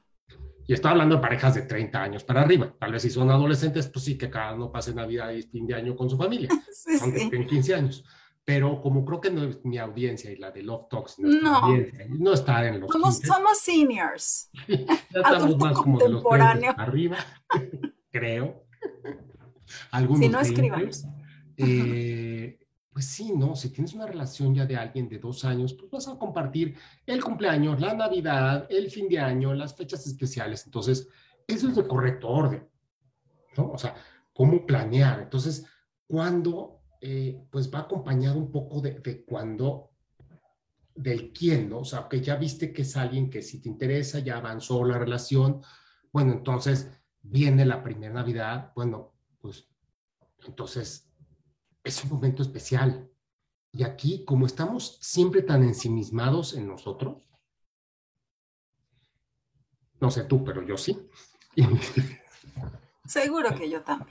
Y 0.68 0.74
estoy 0.74 0.92
hablando 0.92 1.16
de 1.16 1.22
parejas 1.22 1.56
de 1.56 1.64
30 1.64 2.02
años 2.02 2.24
para 2.24 2.42
arriba. 2.42 2.74
Tal 2.80 2.92
vez 2.94 3.02
si 3.02 3.10
son 3.10 3.30
adolescentes, 3.30 3.88
pues 3.88 4.06
sí 4.06 4.18
que 4.18 4.30
cada 4.30 4.54
uno 4.54 4.72
pase 4.72 4.94
Navidad 4.94 5.32
y 5.32 5.42
fin 5.44 5.66
de 5.68 5.76
año 5.76 5.96
con 5.96 6.10
su 6.10 6.18
familia, 6.18 6.50
Sí, 6.74 6.98
aunque 7.02 7.20
sí. 7.20 7.30
tengan 7.30 7.48
15 7.48 7.76
años. 7.76 8.06
Pero 8.44 8.82
como 8.82 9.06
creo 9.06 9.22
que 9.22 9.30
no 9.30 9.44
es 9.44 9.64
mi 9.64 9.78
audiencia 9.78 10.32
y 10.32 10.36
la 10.38 10.52
de 10.52 10.64
Love 10.64 10.88
Talks, 10.90 11.20
No. 11.20 11.62
no 12.10 12.34
está 12.34 12.68
en 12.68 12.80
los 12.80 12.90
Somos, 12.92 13.20
15, 13.20 13.28
somos 13.28 13.60
seniors. 13.60 14.50
ya 14.68 15.22
estamos 15.22 15.58
más 15.58 15.74
como 15.78 16.00
de 16.00 16.10
los 16.10 16.24
30 16.24 16.24
contemporáneo. 16.24 16.74
arriba, 16.78 17.18
creo. 18.12 18.64
Algunos 19.92 20.20
Si 20.20 20.30
no, 20.30 20.38
20. 20.40 20.50
escríbanos. 20.54 21.06
Eh, 21.58 22.60
pues 23.02 23.10
sí, 23.10 23.34
¿no? 23.36 23.56
Si 23.56 23.72
tienes 23.72 23.96
una 23.96 24.06
relación 24.06 24.54
ya 24.54 24.68
de 24.68 24.78
alguien 24.78 25.10
de 25.10 25.18
dos 25.18 25.44
años, 25.44 25.74
pues 25.74 25.90
vas 25.90 26.08
a 26.08 26.20
compartir 26.20 26.78
el 27.08 27.24
cumpleaños, 27.24 27.82
la 27.82 27.96
Navidad, 27.96 28.68
el 28.70 28.92
fin 28.92 29.10
de 29.10 29.18
año, 29.18 29.56
las 29.56 29.76
fechas 29.76 30.06
especiales. 30.06 30.68
Entonces, 30.68 31.08
eso 31.48 31.68
es 31.68 31.76
de 31.76 31.88
correcto 31.88 32.30
orden, 32.30 32.70
¿no? 33.58 33.72
O 33.72 33.78
sea, 33.80 33.96
cómo 34.36 34.68
planear. 34.68 35.20
Entonces, 35.20 35.66
cuando, 36.06 36.84
eh, 37.02 37.44
pues 37.50 37.74
va 37.74 37.80
acompañado 37.80 38.38
un 38.38 38.52
poco 38.52 38.82
de, 38.82 39.00
de 39.00 39.26
cuando, 39.26 39.90
del 40.94 41.34
quién, 41.34 41.72
¿no? 41.72 41.80
O 41.80 41.86
sea, 41.86 42.08
que 42.08 42.22
ya 42.22 42.36
viste 42.36 42.72
que 42.72 42.84
es 42.84 42.96
alguien 42.96 43.32
que 43.32 43.42
si 43.42 43.64
te 43.64 43.68
interesa, 43.68 44.20
ya 44.20 44.38
avanzó 44.38 44.86
la 44.86 45.00
relación. 45.00 45.64
Bueno, 46.14 46.34
entonces 46.34 46.92
viene 47.24 47.66
la 47.66 47.82
primera 47.82 48.14
Navidad, 48.14 48.72
bueno, 48.76 49.16
pues 49.40 49.68
entonces 50.46 51.11
es 51.84 52.04
un 52.04 52.10
momento 52.10 52.42
especial. 52.42 53.10
Y 53.72 53.84
aquí, 53.84 54.26
como 54.26 54.46
estamos 54.46 54.98
siempre 55.02 55.42
tan 55.42 55.64
ensimismados 55.64 56.54
en 56.54 56.68
nosotros, 56.68 57.28
no 60.00 60.12
sé 60.12 60.24
tú, 60.24 60.44
pero 60.44 60.62
yo 60.66 60.78
sí. 60.78 60.98
Seguro 63.06 63.56
que 63.56 63.70
yo 63.70 63.82
también. 63.82 64.10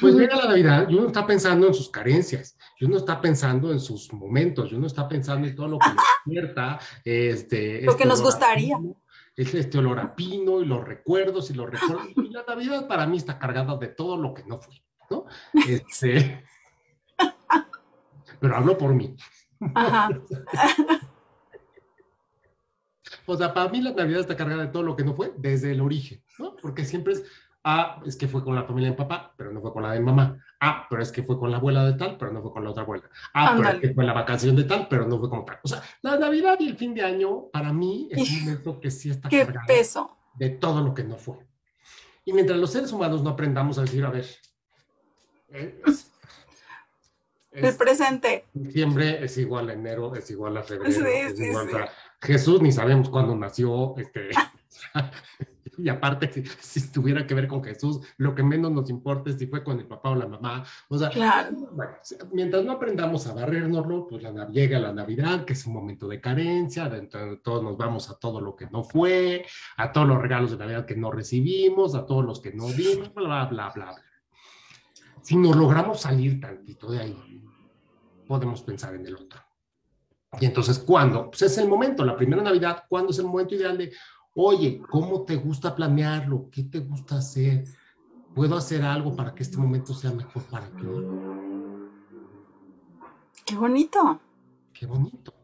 Pues 0.00 0.14
llega 0.14 0.36
la 0.36 0.46
Navidad 0.46 0.88
y 0.88 0.94
uno 0.94 1.08
está 1.08 1.26
pensando 1.26 1.66
en 1.66 1.74
sus 1.74 1.88
carencias, 1.90 2.56
y 2.78 2.84
uno 2.84 2.98
está 2.98 3.20
pensando 3.20 3.72
en 3.72 3.80
sus 3.80 4.12
momentos, 4.12 4.70
y 4.70 4.76
uno 4.76 4.86
está 4.86 5.08
pensando 5.08 5.48
en 5.48 5.56
todo 5.56 5.66
lo 5.66 5.78
que 5.78 5.88
nos 5.88 5.96
despierta, 6.24 6.78
este, 7.04 7.82
Lo 7.82 7.96
que 7.96 8.04
este 8.04 8.08
nos 8.08 8.20
olor 8.20 8.32
a 8.32 8.36
gustaría. 8.36 8.76
pino, 8.76 9.02
es 9.34 9.54
este 9.54 9.78
olor 9.78 9.98
a 9.98 10.14
pino 10.14 10.60
y 10.60 10.64
los 10.66 10.84
recuerdos 10.84 11.50
y 11.50 11.54
los 11.54 11.68
recuerdos. 11.68 12.06
Y 12.16 12.30
la 12.30 12.44
Navidad 12.46 12.86
para 12.86 13.06
mí 13.06 13.16
está 13.16 13.38
cargada 13.38 13.76
de 13.76 13.88
todo 13.88 14.16
lo 14.16 14.32
que 14.32 14.44
no 14.44 14.60
fui, 14.60 14.80
¿no? 15.10 15.26
Este, 15.68 16.44
pero 18.38 18.56
hablo 18.56 18.78
por 18.78 18.94
mí. 18.94 19.16
Ajá. 19.74 20.08
O 23.26 23.36
sea, 23.36 23.52
para 23.52 23.70
mí 23.70 23.80
la 23.80 23.92
Navidad 23.92 24.20
está 24.20 24.36
cargada 24.36 24.62
de 24.62 24.68
todo 24.68 24.82
lo 24.82 24.96
que 24.96 25.04
no 25.04 25.14
fue 25.14 25.32
desde 25.36 25.72
el 25.72 25.80
origen, 25.80 26.22
¿no? 26.38 26.56
Porque 26.56 26.84
siempre 26.84 27.12
es, 27.14 27.24
ah, 27.64 28.00
es 28.06 28.16
que 28.16 28.28
fue 28.28 28.42
con 28.42 28.54
la 28.54 28.64
familia 28.64 28.90
de 28.90 28.96
papá, 28.96 29.34
pero 29.36 29.52
no 29.52 29.60
fue 29.60 29.72
con 29.72 29.82
la 29.82 29.92
de 29.92 30.00
mamá. 30.00 30.38
Ah, 30.60 30.86
pero 30.88 31.02
es 31.02 31.12
que 31.12 31.22
fue 31.22 31.38
con 31.38 31.50
la 31.50 31.58
abuela 31.58 31.84
de 31.84 31.94
tal, 31.94 32.16
pero 32.18 32.32
no 32.32 32.42
fue 32.42 32.52
con 32.52 32.64
la 32.64 32.70
otra 32.70 32.82
abuela. 32.82 33.08
Ah, 33.34 33.54
pero 33.56 33.68
es 33.70 33.80
que 33.80 33.94
fue 33.94 34.04
la 34.04 34.12
vacación 34.12 34.56
de 34.56 34.64
tal, 34.64 34.88
pero 34.88 35.06
no 35.06 35.18
fue 35.18 35.30
con 35.30 35.44
tal. 35.44 35.58
O 35.62 35.68
sea, 35.68 35.82
la 36.02 36.18
Navidad 36.18 36.56
y 36.60 36.68
el 36.68 36.76
fin 36.76 36.94
de 36.94 37.02
año, 37.02 37.48
para 37.52 37.72
mí, 37.72 38.08
es 38.10 38.30
un 38.30 38.40
momento 38.40 38.80
que 38.80 38.90
sí 38.90 39.10
está 39.10 39.28
cargado 39.28 39.66
peso. 39.66 40.16
de 40.34 40.50
todo 40.50 40.80
lo 40.82 40.94
que 40.94 41.04
no 41.04 41.16
fue. 41.16 41.38
Y 42.24 42.32
mientras 42.32 42.58
los 42.58 42.70
seres 42.70 42.92
humanos 42.92 43.22
no 43.22 43.30
aprendamos 43.30 43.78
a 43.78 43.82
decir, 43.82 44.04
a 44.04 44.10
ver, 44.10 44.26
eh, 45.52 45.80
es, 45.86 46.10
El 47.52 47.64
es- 47.64 47.76
presente. 47.76 48.44
diciembre 48.54 49.24
es 49.24 49.36
igual 49.38 49.70
a 49.70 49.72
enero, 49.72 50.14
es 50.14 50.30
igual 50.30 50.56
a 50.56 50.62
febrero. 50.62 50.92
Sí, 50.92 51.00
es 51.06 51.36
sí, 51.36 51.44
igual 51.46 51.68
sí. 51.70 51.76
a- 51.76 51.88
Jesús 52.22 52.60
ni 52.62 52.70
sabemos 52.70 53.08
cuándo 53.10 53.34
nació. 53.34 53.94
Este, 53.96 54.28
y 55.78 55.88
aparte, 55.88 56.30
si, 56.32 56.44
si 56.80 56.92
tuviera 56.92 57.26
que 57.26 57.34
ver 57.34 57.48
con 57.48 57.64
Jesús, 57.64 58.00
lo 58.18 58.34
que 58.34 58.42
menos 58.44 58.70
nos 58.70 58.88
importa 58.90 59.30
es 59.30 59.36
si 59.38 59.46
fue 59.46 59.64
con 59.64 59.78
el 59.80 59.86
papá 59.86 60.10
o 60.10 60.14
la 60.14 60.26
mamá. 60.28 60.62
O 60.88 60.96
sea, 60.98 61.08
Claro. 61.10 61.50
bueno, 61.72 61.92
si- 62.02 62.16
mientras 62.32 62.64
no 62.64 62.72
aprendamos 62.72 63.26
a 63.26 63.32
barrérnoslo, 63.34 64.06
pues 64.06 64.22
la, 64.22 64.46
llega 64.48 64.78
la 64.78 64.92
Navidad, 64.92 65.44
que 65.44 65.54
es 65.54 65.66
un 65.66 65.72
momento 65.74 66.06
de 66.06 66.20
carencia, 66.20 66.88
de, 66.88 67.00
de- 67.00 67.36
todos 67.42 67.62
nos 67.64 67.76
vamos 67.76 68.10
a 68.10 68.18
todo 68.18 68.40
lo 68.40 68.54
que 68.54 68.66
no 68.66 68.84
fue, 68.84 69.44
a 69.76 69.90
todos 69.90 70.06
los 70.06 70.20
regalos 70.20 70.52
de 70.52 70.58
Navidad 70.58 70.86
que 70.86 70.94
no 70.96 71.10
recibimos, 71.10 71.94
a 71.96 72.06
todos 72.06 72.24
los 72.24 72.40
que 72.40 72.52
no 72.52 72.68
dimos, 72.68 73.12
bla, 73.14 73.46
bla, 73.46 73.70
bla, 73.70 73.70
bla. 73.74 73.94
Si 75.22 75.36
nos 75.36 75.56
logramos 75.56 76.00
salir 76.00 76.40
tantito 76.40 76.90
de 76.90 77.00
ahí, 77.00 77.42
podemos 78.26 78.62
pensar 78.62 78.94
en 78.94 79.06
el 79.06 79.16
otro. 79.16 79.40
Y 80.40 80.46
entonces, 80.46 80.78
¿cuándo? 80.78 81.28
Pues 81.30 81.42
es 81.42 81.58
el 81.58 81.68
momento, 81.68 82.04
la 82.04 82.16
primera 82.16 82.42
Navidad, 82.42 82.84
¿cuándo 82.88 83.10
es 83.10 83.18
el 83.18 83.26
momento 83.26 83.54
ideal 83.54 83.76
de, 83.76 83.92
oye, 84.34 84.80
¿cómo 84.88 85.24
te 85.24 85.36
gusta 85.36 85.74
planearlo? 85.74 86.48
¿Qué 86.50 86.64
te 86.64 86.78
gusta 86.78 87.16
hacer? 87.16 87.64
¿Puedo 88.34 88.56
hacer 88.56 88.82
algo 88.82 89.16
para 89.16 89.34
que 89.34 89.42
este 89.42 89.56
momento 89.56 89.92
sea 89.92 90.12
mejor 90.12 90.44
para 90.44 90.68
ti? 90.68 90.84
Qué 93.44 93.56
bonito. 93.56 94.20
Qué 94.72 94.86
bonito. 94.86 95.34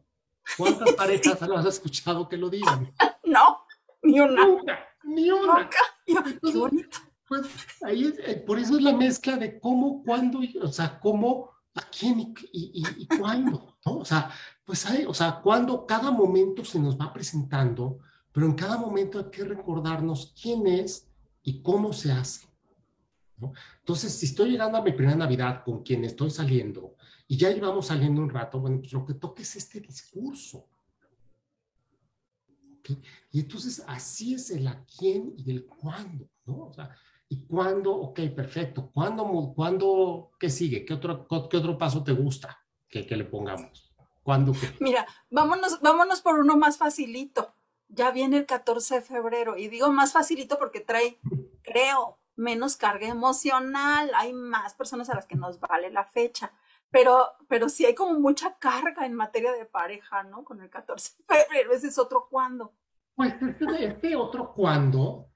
¿Cuántas 0.56 0.92
parejas 0.96 1.42
has 1.42 1.66
escuchado 1.66 2.28
que 2.28 2.36
lo 2.36 2.48
digan? 2.48 2.92
No, 3.26 3.66
ni 4.04 4.20
una. 4.20 4.46
Nunca, 4.46 4.78
ni 5.02 5.28
una. 5.32 5.62
Nunca. 5.62 5.78
Yo, 6.06 6.22
qué 6.22 6.56
bonito. 6.56 6.98
Pues 7.28 7.46
ahí 7.82 8.04
es, 8.04 8.18
eh, 8.20 8.36
por 8.46 8.58
eso 8.58 8.76
es 8.76 8.82
la 8.82 8.96
mezcla 8.96 9.36
de 9.36 9.58
cómo, 9.58 10.02
cuándo, 10.04 10.42
y- 10.42 10.56
o 10.58 10.68
sea, 10.68 10.98
cómo, 11.00 11.50
a 11.74 11.82
quién 11.90 12.20
y, 12.20 12.34
y, 12.52 12.82
y- 12.98 13.06
cuándo, 13.18 13.76
¿no? 13.84 13.98
O 13.98 14.04
sea, 14.04 14.30
pues 14.64 14.86
hay, 14.86 15.04
o 15.04 15.12
sea, 15.14 15.40
cuando 15.42 15.86
cada 15.86 16.10
momento 16.10 16.64
se 16.64 16.78
nos 16.78 16.98
va 16.98 17.12
presentando, 17.12 17.98
pero 18.32 18.46
en 18.46 18.54
cada 18.54 18.76
momento 18.78 19.18
hay 19.18 19.30
que 19.30 19.44
recordarnos 19.44 20.34
quién 20.40 20.66
es 20.66 21.08
y 21.42 21.62
cómo 21.62 21.92
se 21.92 22.12
hace. 22.12 22.46
¿no? 23.38 23.52
Entonces, 23.80 24.12
si 24.12 24.26
estoy 24.26 24.50
llegando 24.50 24.78
a 24.78 24.82
mi 24.82 24.92
primera 24.92 25.16
Navidad 25.16 25.62
con 25.64 25.82
quien 25.82 26.04
estoy 26.04 26.30
saliendo 26.30 26.96
y 27.28 27.36
ya 27.36 27.50
llevamos 27.50 27.86
saliendo 27.86 28.22
un 28.22 28.30
rato, 28.30 28.60
bueno, 28.60 28.78
pues 28.80 28.92
lo 28.92 29.04
que 29.04 29.14
toca 29.14 29.42
es 29.42 29.56
este 29.56 29.80
discurso. 29.80 30.66
¿ok? 32.78 32.90
Y 33.32 33.40
entonces 33.40 33.82
así 33.86 34.34
es 34.34 34.50
el 34.50 34.66
a 34.66 34.84
quién 34.84 35.34
y 35.36 35.50
el 35.50 35.66
cuándo, 35.66 36.28
¿no? 36.46 36.66
O 36.68 36.72
sea, 36.72 36.90
¿y 37.28 37.46
cuándo? 37.46 37.94
Ok, 37.94 38.20
perfecto. 38.34 38.90
¿Cuándo, 38.92 39.52
cuándo 39.54 40.30
qué 40.38 40.50
sigue? 40.50 40.84
¿Qué 40.84 40.94
otro, 40.94 41.26
qué 41.28 41.56
otro 41.56 41.78
paso 41.78 42.02
te 42.04 42.12
gusta 42.12 42.64
que, 42.88 43.06
que 43.06 43.16
le 43.16 43.24
pongamos? 43.24 43.92
¿Cuándo 44.22 44.52
qué? 44.52 44.72
Mira, 44.80 45.06
vámonos, 45.30 45.80
vámonos 45.80 46.20
por 46.20 46.38
uno 46.38 46.56
más 46.56 46.78
facilito. 46.78 47.54
Ya 47.88 48.10
viene 48.10 48.38
el 48.38 48.46
14 48.46 48.96
de 48.96 49.02
febrero 49.02 49.56
y 49.56 49.68
digo 49.68 49.90
más 49.92 50.12
facilito 50.12 50.58
porque 50.58 50.80
trae, 50.80 51.18
creo, 51.62 52.18
menos 52.34 52.76
carga 52.76 53.06
emocional. 53.06 54.10
Hay 54.14 54.32
más 54.32 54.74
personas 54.74 55.08
a 55.10 55.14
las 55.14 55.26
que 55.26 55.36
nos 55.36 55.60
vale 55.60 55.90
la 55.90 56.04
fecha. 56.04 56.52
Pero, 56.90 57.32
pero 57.48 57.68
sí 57.68 57.84
hay 57.84 57.94
como 57.94 58.18
mucha 58.18 58.56
carga 58.58 59.06
en 59.06 59.14
materia 59.14 59.52
de 59.52 59.64
pareja, 59.64 60.22
¿no? 60.22 60.44
Con 60.44 60.60
el 60.60 60.70
14 60.70 61.14
de 61.18 61.34
febrero, 61.34 61.72
ese 61.72 61.88
es 61.88 61.98
otro 61.98 62.28
cuándo. 62.30 62.72
Pues 63.14 63.34
este, 63.40 63.86
este 63.86 64.16
otro 64.16 64.52
cuándo 64.54 65.30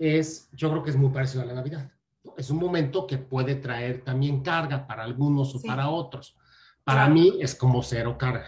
es, 0.00 0.48
yo 0.52 0.70
creo 0.70 0.82
que 0.82 0.90
es 0.90 0.96
muy 0.96 1.10
parecido 1.10 1.42
a 1.42 1.46
la 1.46 1.52
Navidad. 1.52 1.88
Es 2.36 2.50
un 2.50 2.58
momento 2.58 3.06
que 3.06 3.18
puede 3.18 3.54
traer 3.54 4.02
también 4.02 4.42
carga 4.42 4.86
para 4.86 5.04
algunos 5.04 5.54
o 5.54 5.58
Sí. 5.58 5.68
para 5.68 5.88
otros. 5.90 6.36
Para 6.84 7.02
Claro. 7.04 7.14
mí 7.14 7.38
es 7.40 7.54
como 7.54 7.82
cero 7.82 8.16
carga. 8.18 8.46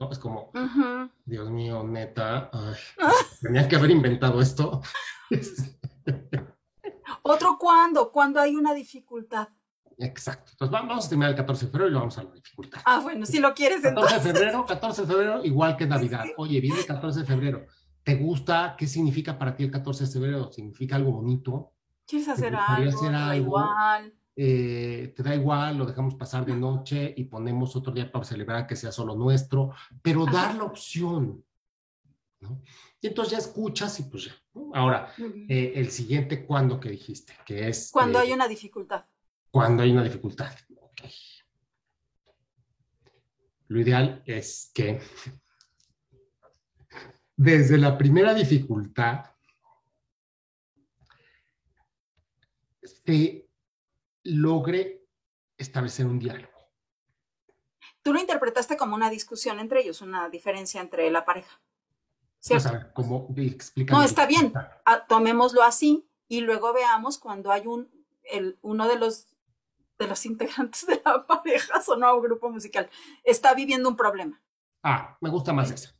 ¿no? 0.00 0.10
Es 0.10 0.18
como. 0.18 0.50
Dios 1.24 1.50
mío, 1.50 1.82
neta, 1.84 2.50
ay, 2.52 2.74
tenía 3.42 3.66
que 3.68 3.76
haber 3.76 3.90
inventado 3.90 4.40
esto. 4.40 4.80
Otro 7.22 7.56
cuándo, 7.58 8.10
cuando 8.12 8.40
hay 8.40 8.54
una 8.54 8.74
dificultad. 8.74 9.48
Exacto. 9.98 10.50
Entonces 10.52 10.74
va- 10.74 10.82
vamos 10.82 11.06
a 11.06 11.08
terminar 11.08 11.30
el 11.30 11.36
14 11.36 11.66
de 11.66 11.70
febrero 11.70 11.88
y 11.88 11.92
lo 11.92 12.00
vamos 12.00 12.18
a 12.18 12.24
la 12.24 12.32
dificultad. 12.32 12.80
Ah, 12.84 13.00
bueno, 13.00 13.24
si 13.24 13.38
lo 13.38 13.54
quieres 13.54 13.80
14 13.80 14.00
de 14.00 14.10
entonces. 14.10 14.32
febrero, 14.32 14.66
14 14.66 15.02
de 15.02 15.08
febrero, 15.08 15.44
igual 15.44 15.76
que 15.76 15.86
Navidad. 15.86 16.24
Oye, 16.36 16.60
viene 16.60 16.80
el 16.80 16.86
14 16.86 17.20
de 17.20 17.26
febrero. 17.26 17.66
¿Te 18.04 18.14
gusta? 18.16 18.76
¿Qué 18.78 18.86
significa 18.86 19.38
para 19.38 19.56
ti 19.56 19.64
el 19.64 19.70
14 19.70 20.04
de 20.04 20.10
febrero? 20.10 20.52
¿Significa 20.52 20.96
algo 20.96 21.12
bonito? 21.12 21.72
¿Quieres 22.06 22.28
hacer 22.28 22.54
algo? 22.54 22.88
hacer 22.90 23.00
Te 23.08 23.12
da 23.12 23.30
algo? 23.30 23.46
igual. 23.46 24.14
Eh, 24.36 25.12
¿Te 25.16 25.22
da 25.22 25.34
igual? 25.34 25.78
¿Lo 25.78 25.86
dejamos 25.86 26.14
pasar 26.16 26.44
de 26.44 26.54
noche 26.54 27.14
y 27.16 27.24
ponemos 27.24 27.74
otro 27.76 27.92
día 27.92 28.10
para 28.12 28.24
celebrar 28.24 28.66
que 28.66 28.76
sea 28.76 28.92
solo 28.92 29.14
nuestro? 29.16 29.70
Pero 30.02 30.26
dar 30.26 30.50
Ajá. 30.50 30.58
la 30.58 30.64
opción. 30.64 31.42
¿no? 32.40 32.60
Y 33.00 33.06
entonces 33.06 33.32
ya 33.32 33.38
escuchas 33.38 33.98
y 34.00 34.02
pues 34.04 34.24
ya. 34.26 34.32
¿no? 34.52 34.70
Ahora, 34.74 35.10
eh, 35.48 35.72
el 35.76 35.90
siguiente 35.90 36.44
cuándo 36.44 36.78
que 36.78 36.90
dijiste, 36.90 37.32
que 37.46 37.68
es 37.68 37.90
Cuando 37.90 38.18
eh, 38.18 38.22
hay 38.22 38.32
una 38.32 38.46
dificultad. 38.48 39.06
cuando 39.50 39.82
hay 39.82 39.92
una 39.92 40.02
dificultad. 40.02 40.52
Ok. 40.78 41.00
Lo 43.68 43.80
ideal 43.80 44.22
es 44.26 44.70
que 44.74 45.00
desde 47.36 47.78
la 47.78 47.98
primera 47.98 48.34
dificultad 48.34 49.26
se 52.82 53.48
logre 54.22 55.04
establecer 55.56 56.06
un 56.06 56.18
diálogo. 56.18 56.52
Tú 58.02 58.12
lo 58.12 58.20
interpretaste 58.20 58.76
como 58.76 58.94
una 58.94 59.10
discusión 59.10 59.58
entre 59.60 59.80
ellos, 59.80 60.02
una 60.02 60.28
diferencia 60.28 60.80
entre 60.80 61.10
la 61.10 61.24
pareja. 61.24 61.60
¿Cierto? 62.38 62.64
Pues 62.64 62.74
a 62.74 62.78
ver, 62.78 62.92
¿cómo 62.92 63.34
No, 63.90 64.02
está 64.02 64.26
bien. 64.26 64.52
Ah, 64.84 65.06
tomémoslo 65.08 65.62
así 65.62 66.06
y 66.28 66.42
luego 66.42 66.74
veamos 66.74 67.18
cuando 67.18 67.50
hay 67.50 67.66
un, 67.66 67.90
el, 68.24 68.58
uno 68.60 68.86
de 68.88 68.98
los, 68.98 69.28
de 69.98 70.06
los 70.06 70.26
integrantes 70.26 70.86
de 70.86 71.00
la 71.04 71.26
pareja, 71.26 71.80
o 71.86 71.96
no 71.96 72.20
grupo 72.20 72.50
musical, 72.50 72.90
está 73.22 73.54
viviendo 73.54 73.88
un 73.88 73.96
problema. 73.96 74.42
Ah, 74.82 75.16
me 75.20 75.30
gusta 75.30 75.54
más 75.54 75.70
eso. 75.70 75.90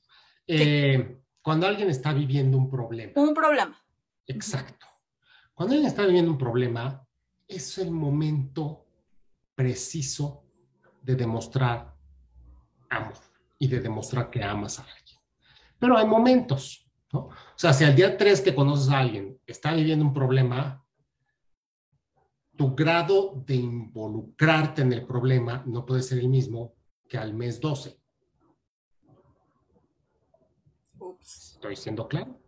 Eh, 0.47 1.23
cuando 1.44 1.66
alguien 1.66 1.90
está 1.90 2.14
viviendo 2.14 2.57
un 2.57 2.70
problema. 2.70 3.12
Un 3.16 3.35
problema. 3.35 3.78
Exacto. 4.26 4.87
Cuando 5.52 5.74
alguien 5.74 5.90
está 5.90 6.07
viviendo 6.07 6.30
un 6.30 6.38
problema, 6.38 7.07
es 7.46 7.76
el 7.76 7.90
momento 7.90 8.87
preciso 9.54 10.42
de 11.02 11.14
demostrar 11.14 11.94
amor 12.88 13.18
y 13.59 13.68
de 13.68 13.78
demostrar 13.78 14.30
que 14.30 14.42
amas 14.42 14.78
a 14.78 14.85
alguien. 14.85 15.18
Pero 15.78 15.98
hay 15.98 16.07
momentos, 16.07 16.90
¿no? 17.12 17.26
O 17.26 17.57
sea, 17.57 17.74
si 17.74 17.85
al 17.85 17.94
día 17.94 18.16
3 18.16 18.40
que 18.40 18.54
conoces 18.54 18.88
a 18.88 19.00
alguien 19.00 19.38
está 19.46 19.74
viviendo 19.74 20.02
un 20.02 20.14
problema, 20.14 20.83
tu 22.57 22.74
grado 22.74 23.44
de 23.44 23.57
involucrarte 23.57 24.80
en 24.80 24.94
el 24.94 25.07
problema 25.07 25.62
no 25.66 25.85
puede 25.85 26.00
ser 26.00 26.20
el 26.20 26.30
mismo 26.30 26.72
que 27.07 27.18
al 27.18 27.35
mes 27.35 27.61
12. 27.61 28.00
¿Estoy 31.20 31.76
siendo 31.76 32.08
claro? 32.08 32.40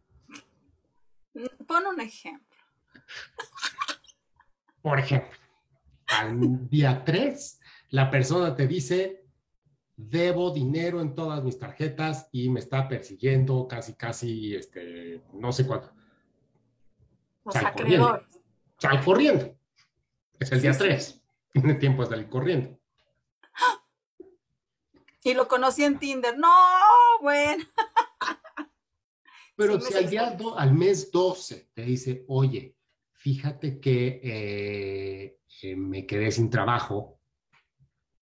Pon 1.66 1.86
un 1.86 2.00
ejemplo. 2.00 2.56
Por 4.82 4.98
ejemplo, 4.98 5.36
al 6.06 6.68
día 6.68 7.04
3, 7.04 7.60
la 7.90 8.10
persona 8.10 8.54
te 8.54 8.66
dice, 8.66 9.26
debo 9.96 10.50
dinero 10.50 11.00
en 11.00 11.14
todas 11.14 11.42
mis 11.42 11.58
tarjetas 11.58 12.28
y 12.32 12.48
me 12.48 12.60
está 12.60 12.88
persiguiendo 12.88 13.66
casi, 13.66 13.94
casi, 13.94 14.54
este, 14.54 15.22
no 15.32 15.52
sé 15.52 15.66
cuánto. 15.66 15.92
Los 17.44 17.56
acreedores. 17.56 18.26
Sal 18.78 19.04
corriendo. 19.04 19.56
Es 20.38 20.52
el 20.52 20.60
día 20.60 20.76
3. 20.76 21.22
Tiene 21.52 21.74
tiempo 21.74 22.02
de 22.02 22.10
salir 22.10 22.28
corriendo. 22.28 22.78
Y 25.22 25.34
lo 25.34 25.48
conocí 25.48 25.82
en 25.82 25.98
Tinder. 25.98 26.38
No, 26.38 26.52
bueno. 27.20 27.64
Pero 29.56 29.80
si 29.80 29.94
al, 29.94 30.10
día 30.10 30.36
al 30.56 30.74
mes 30.74 31.10
12 31.10 31.70
te 31.72 31.82
dice, 31.82 32.24
oye, 32.28 32.76
fíjate 33.12 33.80
que 33.80 34.20
eh, 34.22 35.38
eh, 35.62 35.76
me 35.76 36.06
quedé 36.06 36.30
sin 36.30 36.50
trabajo 36.50 37.18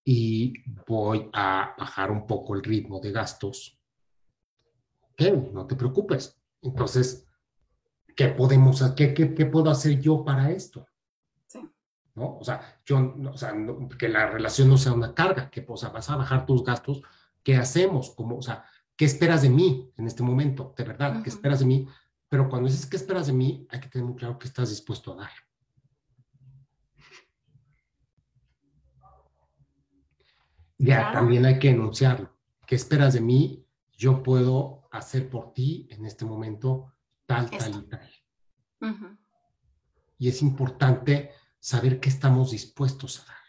y 0.05 0.53
voy 0.87 1.29
a 1.33 1.75
bajar 1.77 2.09
un 2.09 2.25
poco 2.25 2.55
el 2.55 2.63
ritmo 2.63 3.01
de 3.01 3.11
gastos. 3.11 3.77
¿Qué? 5.17 5.31
No 5.31 5.67
te 5.67 5.75
preocupes. 5.75 6.39
Entonces, 6.61 7.27
¿qué 8.15 8.29
podemos, 8.29 8.81
qué, 8.95 9.13
qué, 9.13 9.33
qué 9.33 9.45
puedo 9.45 9.69
hacer 9.69 9.99
yo 9.99 10.23
para 10.23 10.51
esto? 10.51 10.87
Sí. 11.47 11.59
¿No? 12.13 12.37
O 12.37 12.43
sea, 12.43 12.79
yo, 12.85 13.13
o 13.31 13.37
sea, 13.37 13.53
que 13.99 14.07
la 14.07 14.29
relación 14.29 14.69
no 14.69 14.77
sea 14.77 14.93
una 14.93 15.13
carga, 15.13 15.49
que 15.49 15.65
o 15.67 15.75
sea, 15.75 15.89
vas 15.89 16.09
a 16.09 16.15
bajar 16.15 16.45
tus 16.45 16.63
gastos, 16.63 17.01
¿qué 17.43 17.55
hacemos? 17.55 18.11
Como, 18.11 18.37
o 18.37 18.41
sea, 18.41 18.65
¿qué 18.95 19.05
esperas 19.05 19.41
de 19.41 19.49
mí 19.49 19.91
en 19.97 20.07
este 20.07 20.23
momento? 20.23 20.73
De 20.77 20.83
verdad, 20.83 21.21
¿qué 21.23 21.29
esperas 21.29 21.59
de 21.59 21.65
mí? 21.65 21.87
Pero 22.29 22.49
cuando 22.49 22.69
dices 22.69 22.85
qué 22.85 22.97
esperas 22.97 23.27
de 23.27 23.33
mí, 23.33 23.67
hay 23.69 23.79
que 23.79 23.89
tener 23.89 24.05
muy 24.05 24.15
claro 24.15 24.39
qué 24.39 24.47
estás 24.47 24.69
dispuesto 24.69 25.13
a 25.13 25.17
dar. 25.17 25.31
Ya, 30.77 31.11
también 31.13 31.45
hay 31.45 31.57
que 31.57 31.69
enunciarlo. 31.69 32.37
¿Qué 32.65 32.75
esperas 32.75 33.13
de 33.13 33.21
mí? 33.21 33.65
Yo 33.93 34.21
puedo 34.21 34.87
hacer 34.91 35.29
por 35.29 35.53
ti 35.53 35.87
en 35.89 36.05
este 36.05 36.25
momento 36.25 36.93
tal, 37.25 37.49
tal 37.49 37.75
y 37.75 37.87
tal. 37.87 38.11
Y 40.17 40.29
es 40.29 40.41
importante 40.41 41.31
saber 41.59 41.99
qué 41.99 42.09
estamos 42.09 42.51
dispuestos 42.51 43.21
a 43.21 43.25
dar. 43.25 43.44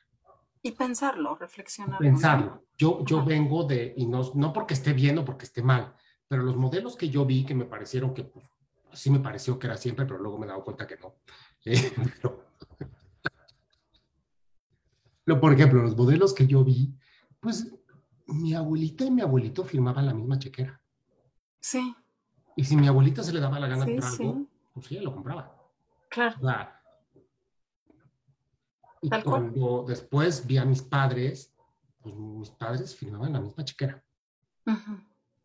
Y 0.63 0.73
pensarlo, 0.73 1.37
reflexionar. 1.37 1.99
Pensarlo. 1.99 2.65
Yo, 2.77 3.05
yo 3.05 3.25
vengo 3.25 3.65
de, 3.65 3.95
y 3.97 4.07
no, 4.07 4.23
no 4.35 4.53
porque 4.53 4.75
esté 4.75 4.93
bien 4.93 5.19
o 5.19 5.25
porque 5.25 5.47
esté 5.47 5.63
mal, 5.63 5.95
pero 6.29 6.43
los 6.43 6.57
modelos 6.57 6.97
que 6.97 7.09
yo 7.09 7.25
vi 7.25 7.45
que 7.45 7.55
me 7.55 7.65
parecieron 7.65 8.13
que, 8.13 8.25
pues, 8.25 8.45
sí 8.93 9.11
me 9.11 9.21
pareció 9.21 9.59
que 9.59 9.67
era 9.67 9.77
siempre, 9.77 10.07
pero 10.07 10.19
luego 10.19 10.39
me 10.39 10.47
he 10.47 10.49
dado 10.49 10.65
cuenta 10.65 10.87
que 10.87 10.97
no. 10.97 11.15
pero, 15.25 15.41
por 15.41 15.53
ejemplo, 15.53 15.83
los 15.83 15.97
modelos 15.97 16.35
que 16.35 16.47
yo 16.47 16.65
vi, 16.65 16.95
pues 17.41 17.73
mi 18.27 18.55
abuelita 18.55 19.05
y 19.05 19.11
mi 19.11 19.23
abuelito 19.23 19.65
firmaban 19.65 20.07
la 20.07 20.15
misma 20.15 20.39
chequera. 20.39 20.81
Sí. 21.61 21.95
Y 22.57 22.65
si 22.65 22.77
mi 22.77 22.89
abuelita 22.89 23.23
se 23.23 23.33
le 23.33 23.41
daba 23.41 23.61
la 23.61 23.69
gana 23.69 23.85
de 23.85 23.93
comprar 23.93 24.21
algo, 24.21 24.47
pues 24.73 24.87
sí, 24.87 24.99
lo 24.99 25.15
compraba. 25.15 25.55
Claro. 26.09 26.37
Y 29.03 29.11
cuando 29.23 29.85
después 29.87 30.47
vi 30.47 30.59
a 30.59 30.65
mis 30.65 30.83
padres, 30.83 31.53
pues 32.01 32.15
mis 32.15 32.51
padres 32.51 32.95
firmaban 32.95 33.33
la 33.33 33.41
misma 33.41 33.65
chequera. 33.65 34.03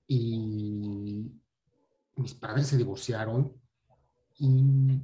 Y 0.07 1.31
mis 2.15 2.33
padres 2.33 2.67
se 2.67 2.77
divorciaron 2.77 3.53
y 4.37 5.01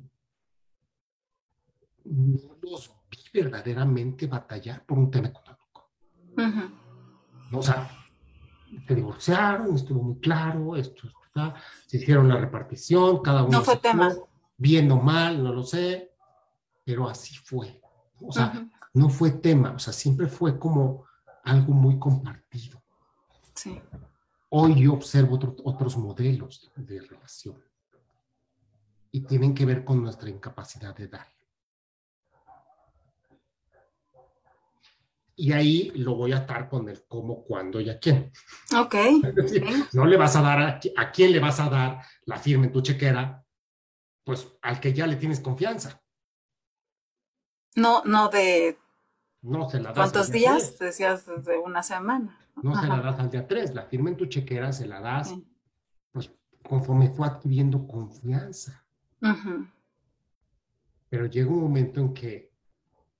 no 2.05 2.57
los 2.61 2.91
vi 3.09 3.41
verdaderamente 3.41 4.27
batallar 4.27 4.85
por 4.85 4.97
un 4.97 5.11
tema 5.11 5.27
económico. 5.27 5.91
O 7.51 7.61
sea, 7.61 7.89
se 8.87 8.95
divorciaron, 8.95 9.75
estuvo 9.75 10.01
muy 10.03 10.19
claro, 10.19 10.75
esto, 10.75 11.07
se 11.85 11.97
hicieron 11.97 12.27
la 12.27 12.37
repartición, 12.37 13.21
cada 13.21 13.43
uno. 13.43 13.59
No 13.59 13.63
fue 13.63 13.77
tema. 13.77 14.13
bien 14.57 14.91
o 14.91 15.01
mal, 15.01 15.43
no 15.43 15.53
lo 15.53 15.63
sé, 15.63 16.13
pero 16.83 17.07
así 17.07 17.35
fue. 17.35 17.79
O 18.21 18.31
sea, 18.31 18.67
no 18.93 19.09
fue 19.09 19.31
tema, 19.31 19.73
o 19.73 19.79
sea, 19.79 19.93
siempre 19.93 20.27
fue 20.27 20.57
como 20.57 21.05
algo 21.43 21.73
muy 21.73 21.99
compartido. 21.99 22.81
Sí. 23.53 23.79
Hoy 24.49 24.83
yo 24.83 24.93
observo 24.93 25.39
otros 25.63 25.97
modelos 25.97 26.71
de 26.75 27.01
relación 27.01 27.61
y 29.11 29.21
tienen 29.21 29.53
que 29.53 29.65
ver 29.65 29.83
con 29.83 30.01
nuestra 30.01 30.29
incapacidad 30.29 30.95
de 30.95 31.07
dar. 31.07 31.27
Y 35.39 35.51
ahí 35.51 35.91
lo 35.95 36.15
voy 36.15 36.31
a 36.31 36.37
atar 36.37 36.67
con 36.67 36.89
el 36.89 37.03
cómo, 37.07 37.43
cuándo 37.43 37.79
y 37.79 37.89
a 37.91 37.99
quién. 37.99 38.31
Ok. 38.75 38.95
no 39.93 40.05
le 40.05 40.17
vas 40.17 40.35
a 40.35 40.41
dar 40.41 40.59
a, 40.59 40.79
a 40.97 41.11
quién 41.11 41.31
le 41.31 41.39
vas 41.39 41.59
a 41.59 41.69
dar 41.69 42.01
la 42.25 42.37
firma 42.37 42.65
en 42.65 42.71
tu 42.71 42.81
chequera, 42.81 43.45
pues 44.23 44.47
al 44.63 44.79
que 44.79 44.93
ya 44.93 45.05
le 45.05 45.17
tienes 45.17 45.39
confianza. 45.39 46.01
No, 47.77 48.03
no 48.05 48.29
de 48.29 48.79
no 49.43 49.69
se 49.69 49.79
la 49.79 49.89
das. 49.89 49.95
¿Cuántos 49.95 50.31
días? 50.31 50.79
Decías 50.79 51.27
de 51.27 51.59
una 51.59 51.83
semana. 51.83 52.35
No 52.63 52.73
se 52.81 52.87
la 52.87 52.99
das 52.99 53.19
al 53.19 53.29
día 53.29 53.47
tres, 53.47 53.75
la 53.75 53.83
firma 53.83 54.09
en 54.09 54.17
tu 54.17 54.25
chequera, 54.25 54.73
se 54.73 54.87
la 54.87 54.99
das, 54.99 55.35
pues 56.11 56.31
conforme 56.67 57.09
fue 57.09 57.27
adquiriendo 57.27 57.87
confianza. 57.87 58.83
Pero 61.07 61.27
llega 61.27 61.51
un 61.51 61.61
momento 61.61 62.01
en 62.01 62.13
que, 62.15 62.51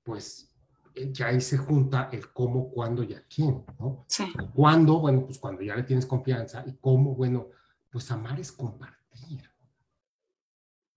pues, 0.03 0.51
eh, 0.95 1.13
ya 1.13 1.27
ahí 1.27 1.39
se 1.39 1.59
junta 1.59 2.09
el 2.11 2.33
cómo, 2.33 2.71
cuándo 2.71 3.03
y 3.03 3.13
a 3.13 3.23
quién, 3.27 3.63
¿no? 3.79 4.05
Sí. 4.07 4.25
¿Cuándo? 4.55 4.99
Bueno, 4.99 5.23
pues 5.23 5.37
cuando 5.37 5.61
ya 5.61 5.75
le 5.75 5.83
tienes 5.83 6.07
confianza. 6.07 6.63
¿Y 6.65 6.73
cómo? 6.77 7.13
Bueno, 7.13 7.49
pues 7.91 8.09
amar 8.09 8.39
es 8.39 8.51
compartir. 8.51 9.49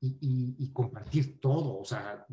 Y, 0.00 0.56
y 0.58 0.72
compartir 0.72 1.38
todo, 1.40 1.78
o 1.78 1.84
sea, 1.84 2.26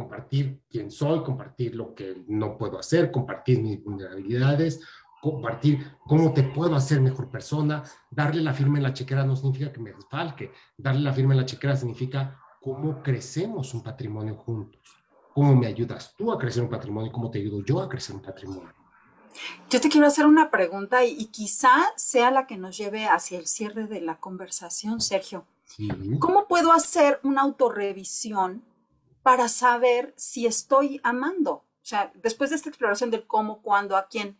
compartir 0.00 0.60
quién 0.70 0.90
soy, 0.90 1.22
compartir 1.22 1.74
lo 1.74 1.94
que 1.94 2.24
no 2.28 2.56
puedo 2.56 2.78
hacer, 2.78 3.10
compartir 3.10 3.60
mis 3.60 3.82
vulnerabilidades, 3.82 4.80
compartir 5.20 5.86
cómo 6.06 6.32
te 6.32 6.42
puedo 6.42 6.74
hacer 6.74 7.00
mejor 7.00 7.30
persona. 7.30 7.82
Darle 8.10 8.42
la 8.42 8.54
firma 8.54 8.78
en 8.78 8.84
la 8.84 8.94
chequera 8.94 9.24
no 9.24 9.36
significa 9.36 9.72
que 9.72 9.80
me 9.80 9.92
desfalque. 9.92 10.52
Darle 10.76 11.02
la 11.02 11.12
firma 11.12 11.34
en 11.34 11.40
la 11.40 11.46
chequera 11.46 11.76
significa 11.76 12.40
cómo 12.60 13.02
crecemos 13.02 13.74
un 13.74 13.82
patrimonio 13.82 14.36
juntos. 14.36 14.80
Cómo 15.34 15.54
me 15.54 15.66
ayudas 15.66 16.14
tú 16.16 16.32
a 16.32 16.38
crecer 16.38 16.62
un 16.62 16.70
patrimonio 16.70 17.10
y 17.10 17.12
cómo 17.12 17.30
te 17.30 17.38
ayudo 17.38 17.62
yo 17.64 17.80
a 17.80 17.88
crecer 17.88 18.16
un 18.16 18.22
patrimonio. 18.22 18.72
Yo 19.68 19.80
te 19.80 19.88
quiero 19.88 20.06
hacer 20.06 20.26
una 20.26 20.50
pregunta 20.50 21.04
y, 21.04 21.26
quizá 21.26 21.70
sea 21.96 22.30
la 22.30 22.46
que 22.46 22.56
nos 22.56 22.76
lleve 22.76 23.06
hacia 23.06 23.38
el 23.38 23.46
cierre 23.46 23.86
de 23.86 24.00
la 24.00 24.16
conversación, 24.16 25.00
Sergio. 25.00 25.44
¿Cómo 26.18 26.48
puedo 26.48 26.72
hacer 26.72 27.20
una 27.22 27.42
autorrevisión 27.42 28.64
para 29.22 29.48
saber 29.48 30.14
si 30.16 30.46
estoy 30.46 31.00
amando. 31.02 31.52
O 31.52 31.84
sea, 31.90 32.12
después 32.14 32.50
de 32.50 32.56
esta 32.56 32.68
exploración 32.68 33.10
del 33.10 33.26
cómo, 33.26 33.62
cuándo, 33.62 33.96
a 33.96 34.08
quién. 34.08 34.38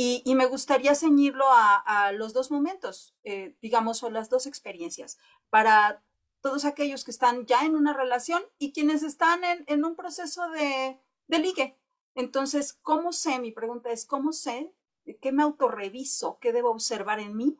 Y, 0.00 0.22
me 0.36 0.46
gustaría 0.46 0.94
ceñirlo 0.94 1.44
a, 1.48 2.12
los 2.12 2.32
dos 2.32 2.52
momentos, 2.52 3.16
eh, 3.24 3.56
digamos, 3.60 4.04
o 4.04 4.10
las 4.10 4.30
dos 4.30 4.46
experiencias, 4.46 5.18
para 5.50 6.04
todos 6.40 6.64
aquellos 6.64 7.04
que 7.04 7.10
están 7.10 7.46
ya 7.46 7.64
en 7.64 7.74
una 7.74 7.92
relación 7.92 8.40
y 8.58 8.72
quienes 8.72 9.02
están 9.02 9.40
en, 9.44 9.84
un 9.84 9.96
proceso 9.96 10.48
de, 10.50 11.00
de 11.26 11.38
ligue. 11.40 11.76
Entonces, 12.14 12.74
¿cómo 12.74 13.12
sé? 13.12 13.40
Mi 13.40 13.50
pregunta 13.50 13.90
es, 13.90 14.06
¿cómo 14.06 14.32
sé? 14.32 14.72
¿Qué 15.20 15.32
me 15.32 15.42
autorreviso? 15.42 16.38
¿Qué 16.40 16.52
debo 16.52 16.70
observar 16.70 17.18
en 17.18 17.36
mí 17.36 17.58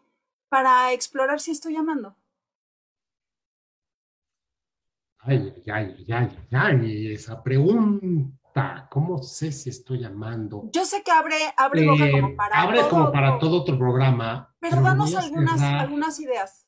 para 0.48 0.92
explorar 0.92 1.40
si 1.40 1.50
estoy 1.50 1.74
amando? 1.74 2.16
Ay, 5.20 5.52
ay, 5.72 6.06
ay, 6.08 6.08
ay, 6.10 6.48
ay, 6.52 7.12
esa 7.12 7.42
pregunta. 7.42 8.88
¿Cómo 8.90 9.22
sé 9.22 9.52
si 9.52 9.70
estoy 9.70 10.04
amando? 10.04 10.68
Yo 10.72 10.84
sé 10.84 11.02
que 11.04 11.10
abre, 11.10 11.36
abre 11.56 11.86
boca 11.86 12.10
como 12.10 12.28
Eh, 12.28 12.34
para 12.36 12.62
abre 12.62 12.78
todo, 12.80 12.88
como 12.90 13.12
para 13.12 13.38
todo 13.38 13.60
otro 13.62 13.78
programa. 13.78 14.54
Pero 14.60 14.76
lo 14.76 14.82
danos 14.82 15.14
algunas, 15.14 15.60
cerrar- 15.60 15.80
algunas 15.80 16.18
ideas. 16.20 16.66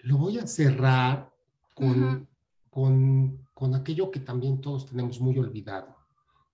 Lo 0.00 0.18
voy 0.18 0.38
a 0.38 0.46
cerrar 0.46 1.30
con, 1.74 2.04
Ujú. 2.04 2.26
con, 2.70 3.48
con 3.54 3.74
aquello 3.74 4.10
que 4.10 4.20
también 4.20 4.60
todos 4.60 4.86
tenemos 4.86 5.20
muy 5.20 5.38
olvidado, 5.38 5.94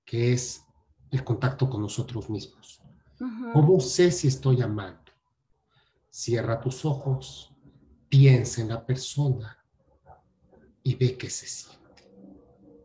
que 0.05 0.33
es 0.33 0.65
el 1.11 1.23
contacto 1.25 1.71
con 1.71 1.81
nosotros 1.81 2.29
mismos. 2.29 2.83
Ujú. 3.21 3.53
¿Cómo 3.53 3.81
sé 3.81 4.11
si 4.11 4.29
estoy 4.29 4.61
amando? 4.63 5.01
Cierra 6.11 6.61
tus 6.61 6.85
ojos, 6.85 7.53
piensa 8.09 8.61
en 8.63 8.69
la 8.69 8.85
persona 8.85 9.57
y 10.87 10.95
ve 10.95 11.19
qué 11.19 11.29
se 11.29 11.49
siente. 11.49 12.09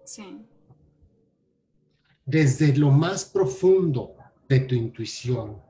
Sí. 0.03 0.43
Desde 2.25 2.75
lo 2.75 2.89
más 2.89 3.25
profundo 3.25 4.15
de 4.49 4.61
tu 4.61 4.73
intuición 4.73 5.61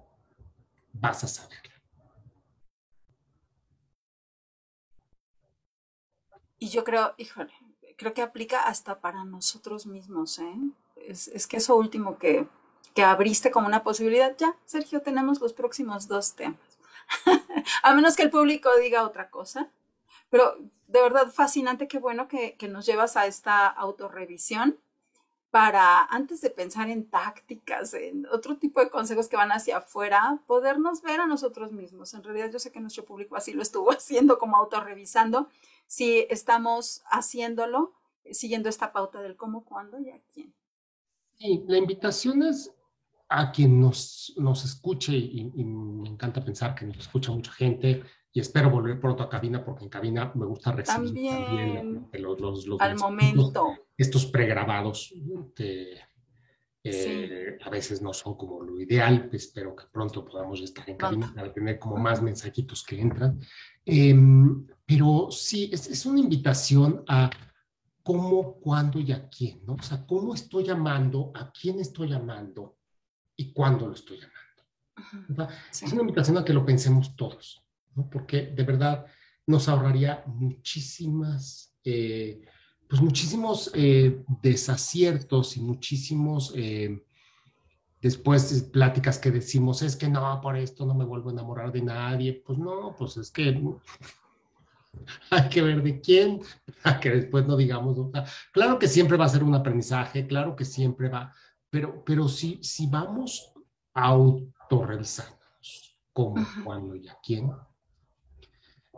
vas 0.94 1.26
a 1.26 1.28
saberlo. 1.28 1.74
Y 6.58 6.70
yo 6.70 6.86
creo, 6.86 7.16
híjole, 7.18 7.52
creo 7.98 8.14
que 8.14 8.22
aplica 8.22 8.64
hasta 8.64 9.02
para 9.02 9.26
nosotros 9.26 9.86
mismos, 9.86 10.40
¿eh? 10.40 10.56
Es, 10.96 11.28
es 11.28 11.48
que 11.48 11.58
eso 11.58 11.76
último 11.76 12.18
que, 12.18 12.48
que 12.94 13.04
abriste 13.04 13.52
como 13.52 13.68
una 13.68 13.84
posibilidad, 13.84 14.38
ya, 14.38 14.56
Sergio, 14.64 15.02
tenemos 15.02 15.42
los 15.42 15.52
próximos 15.52 16.08
dos 16.08 16.34
temas. 16.36 16.80
a 17.84 17.94
menos 17.94 18.16
que 18.16 18.24
el 18.24 18.30
público 18.30 18.70
diga 18.78 19.04
otra 19.04 19.30
cosa. 19.30 19.70
Pero 20.32 20.58
de 20.88 21.02
verdad 21.02 21.32
fascinante, 21.32 21.88
qué 21.88 22.00
bueno 22.00 22.28
que, 22.28 22.58
nos 22.70 22.86
llevas 22.88 23.16
a 23.16 23.28
esta 23.28 23.68
autorrevisión 23.68 24.80
para, 25.52 26.06
antes 26.06 26.42
de 26.42 26.50
pensar 26.50 26.90
en 26.90 27.10
tácticas, 27.10 27.94
en 27.94 28.26
otro 28.28 28.58
tipo 28.58 28.80
de 28.80 28.90
consejos 28.90 29.28
que 29.28 29.36
van 29.36 29.52
hacia 29.52 29.78
afuera, 29.78 30.42
podernos 30.48 31.02
ver 31.02 31.20
a 31.20 31.28
nosotros 31.28 31.74
mismos. 31.74 32.14
En 32.14 32.24
realidad 32.24 32.50
yo 32.52 32.60
sé 32.60 32.72
que 32.72 32.80
nuestro 32.80 33.06
público 33.06 33.36
así 33.36 33.52
lo 33.52 33.62
estuvo 33.62 33.92
haciendo, 33.92 34.40
como 34.40 34.58
autorrevisando, 34.58 35.50
si 35.86 36.26
estamos 36.30 37.04
haciéndolo, 37.06 37.94
siguiendo 38.32 38.70
esta 38.70 38.94
pauta 38.94 39.22
del 39.22 39.36
cómo, 39.36 39.66
cuándo 39.66 40.00
y 40.00 40.10
a 40.10 40.20
quién. 40.34 40.54
Y 41.38 41.64
la 41.68 41.78
invitación 41.78 42.44
es 42.44 42.74
a 43.28 43.52
quien 43.52 43.80
nos, 43.82 44.34
nos 44.38 44.64
escuche, 44.64 45.14
y, 45.14 45.52
y 45.56 45.64
me 45.66 46.10
encanta 46.10 46.44
pensar 46.44 46.76
que 46.76 46.86
nos 46.86 46.98
escucha 46.98 47.32
mucha 47.32 47.52
gente, 47.52 48.04
y 48.34 48.40
espero 48.40 48.70
volver 48.70 49.00
pronto 49.00 49.24
a 49.24 49.30
cabina, 49.30 49.64
porque 49.64 49.84
en 49.84 49.90
cabina 49.90 50.32
me 50.36 50.46
gusta 50.46 50.72
recibir 50.72 51.06
También. 51.08 51.46
también, 51.46 52.08
los, 52.24 52.40
los, 52.40 52.66
los 52.68 52.80
Al 52.82 52.98
momento. 52.98 53.52
estos 53.98 54.26
pregrabados 54.28 55.14
que 55.56 56.00
eh, 56.84 57.58
a 57.64 57.70
veces 57.70 58.02
no 58.02 58.14
son 58.14 58.36
como 58.36 58.62
lo 58.64 58.80
ideal, 58.80 59.28
pues, 59.30 59.46
espero 59.46 59.76
que 59.76 59.84
pronto 59.92 60.26
podamos 60.26 60.62
estar 60.62 60.90
en 60.90 60.98
cabina 60.98 61.28
Pronto. 61.28 61.36
para 61.42 61.54
tener 61.54 61.78
como 61.78 61.98
más 61.98 62.22
mensajitos 62.22 62.84
que 62.84 63.00
entran. 63.00 63.40
Em, 63.86 64.66
pero 64.86 65.28
sí, 65.30 65.70
es, 65.72 65.88
es 65.88 66.06
una 66.06 66.20
invitación 66.22 67.04
a 67.08 67.30
cómo, 68.04 68.56
cuándo 68.60 69.00
y 69.00 69.12
a 69.12 69.30
quién, 69.30 69.64
¿no? 69.66 69.74
O 69.74 69.84
sea, 69.84 70.06
cómo 70.08 70.34
estoy 70.34 70.64
llamando, 70.64 71.32
a 71.36 71.52
quién 71.52 71.80
estoy 71.80 72.10
llamando 72.10 72.78
y 73.36 73.54
cuándo 73.54 73.88
lo 73.88 73.94
estoy 73.94 74.18
llamando. 74.18 75.54
Sí. 75.72 75.86
es 75.86 75.94
una 75.94 76.02
invitación 76.02 76.38
a 76.38 76.46
que 76.46 76.54
lo 76.54 76.66
pensemos 76.66 77.16
todos, 77.16 77.64
¿no? 77.96 78.10
Porque 78.10 78.48
de 78.48 78.64
verdad 78.64 79.06
nos 79.48 79.68
ahorraría 79.68 80.24
muchísimas, 80.28 81.76
eh, 81.84 82.42
pues 82.88 83.02
muchísimos 83.02 83.72
eh, 83.74 84.24
desaciertos 84.42 85.58
y 85.58 85.62
muchísimos 85.62 86.54
eh, 86.56 87.04
después 88.02 88.64
pláticas 88.72 89.20
que 89.20 89.32
decimos, 89.32 89.82
es 89.82 89.96
que 89.96 90.10
no, 90.10 90.40
por 90.42 90.58
esto 90.58 90.86
no 90.86 90.94
me 90.94 91.06
vuelvo 91.06 91.30
a 91.30 91.34
enamorar 91.34 91.72
de 91.72 91.82
nadie. 91.82 92.42
Pues 92.46 92.58
no, 92.58 92.96
pues 92.98 93.18
es 93.18 93.32
que 93.32 93.62
hay 95.30 95.50
que 95.50 95.62
ver 95.62 95.84
de 95.84 96.02
quién, 96.02 96.42
para 96.84 97.00
que 97.00 97.12
después 97.12 97.46
no 97.46 97.56
digamos, 97.56 97.98
sea, 98.12 98.26
claro 98.52 98.80
que 98.80 98.88
siempre 98.88 99.18
va 99.18 99.26
a 99.26 99.30
ser 99.30 99.44
un 99.44 99.56
aprendizaje, 99.56 100.28
claro 100.28 100.56
que 100.56 100.66
siempre 100.66 101.10
va, 101.10 101.34
pero, 101.70 102.04
pero 102.04 102.28
si, 102.28 102.60
si 102.64 102.88
vamos 102.88 103.54
autorrevisándonos 103.94 105.98
cómo, 106.14 106.42
Ujú. 106.42 106.64
cuándo 106.64 106.96
y 106.96 107.08
a 107.08 107.18
quién, 107.24 107.52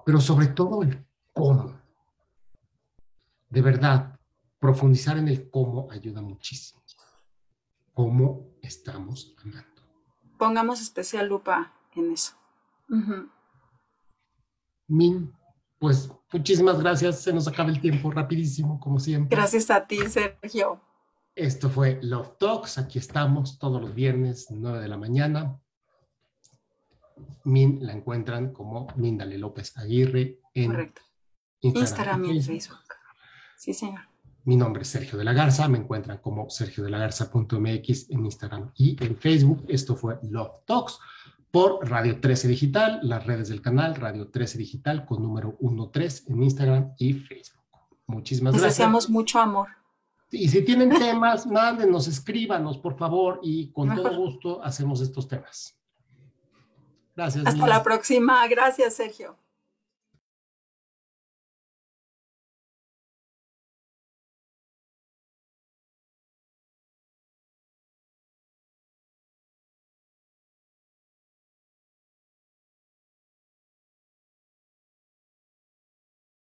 pero 0.05 0.19
sobre 0.19 0.47
todo 0.47 0.83
el 0.83 1.05
cómo. 1.33 1.79
De 3.49 3.61
verdad, 3.61 4.19
profundizar 4.59 5.17
en 5.17 5.27
el 5.27 5.49
cómo 5.49 5.91
ayuda 5.91 6.21
muchísimo. 6.21 6.81
¿Cómo 7.93 8.55
estamos 8.61 9.35
amando? 9.43 9.83
Pongamos 10.39 10.81
especial 10.81 11.27
lupa 11.27 11.73
en 11.95 12.11
eso. 12.11 12.33
Ujú. 12.89 13.29
Min, 14.87 15.31
pues 15.77 16.09
muchísimas 16.31 16.79
gracias. 16.79 17.21
Se 17.21 17.31
nos 17.31 17.47
acaba 17.47 17.69
el 17.69 17.79
tiempo 17.79 18.09
rapidísimo, 18.09 18.79
como 18.79 18.99
siempre. 18.99 19.35
Gracias 19.35 19.69
a 19.69 19.85
ti, 19.85 19.99
Sergio. 20.09 20.81
Esto 21.35 21.69
fue 21.69 21.99
Love 22.01 22.37
Talks. 22.39 22.77
Aquí 22.77 22.97
estamos 22.97 23.59
todos 23.59 23.81
los 23.81 23.93
viernes, 23.93 24.47
9 24.49 24.79
de 24.79 24.87
la 24.87 24.97
mañana. 24.97 25.59
Min 27.45 27.85
la 27.85 27.93
encuentran 27.93 28.51
como 28.53 28.87
Mindale 28.95 29.37
López 29.37 29.77
Aguirre 29.77 30.39
en 30.53 30.71
Correcto. 30.71 31.01
Instagram, 31.61 31.83
Instagram 32.23 32.25
y 32.25 32.37
en 32.37 32.43
Facebook. 32.43 32.79
Sí, 33.57 33.73
señor. 33.73 34.01
Mi 34.45 34.57
nombre 34.57 34.81
es 34.81 34.89
Sergio 34.89 35.17
de 35.17 35.23
la 35.23 35.31
Garza. 35.33 35.67
Me 35.69 35.77
encuentran 35.77 36.17
como 36.17 36.49
sergiodelagarza.mx 36.49 38.09
en 38.09 38.25
Instagram 38.25 38.71
y 38.75 39.01
en 39.03 39.15
Facebook. 39.17 39.63
Esto 39.69 39.95
fue 39.95 40.19
Love 40.23 40.65
Talks 40.65 40.99
por 41.49 41.87
Radio 41.89 42.19
13 42.19 42.47
Digital, 42.47 42.99
las 43.03 43.25
redes 43.25 43.47
del 43.49 43.61
canal 43.61 43.95
Radio 43.95 44.27
13 44.29 44.57
Digital 44.57 45.05
con 45.05 45.21
número 45.21 45.55
13 45.91 46.31
en 46.31 46.43
Instagram 46.43 46.93
y 46.97 47.13
Facebook. 47.13 47.61
Muchísimas 48.07 48.53
Les 48.53 48.61
gracias. 48.63 48.77
deseamos 48.79 49.09
mucho 49.09 49.39
amor. 49.39 49.67
Y 50.31 50.49
si 50.49 50.63
tienen 50.65 50.89
temas, 50.89 51.45
mándenos, 51.59 52.07
escríbanos, 52.07 52.79
por 52.79 52.97
favor, 52.97 53.39
y 53.43 53.71
con 53.71 53.89
Mejor. 53.89 54.03
todo 54.09 54.17
gusto 54.17 54.63
hacemos 54.63 54.99
estos 54.99 55.27
temas. 55.27 55.77
Gracias. 57.15 57.45
Hasta 57.45 57.67
la 57.67 57.83
próxima. 57.83 58.47
Gracias, 58.47 58.95
Sergio. 58.95 59.37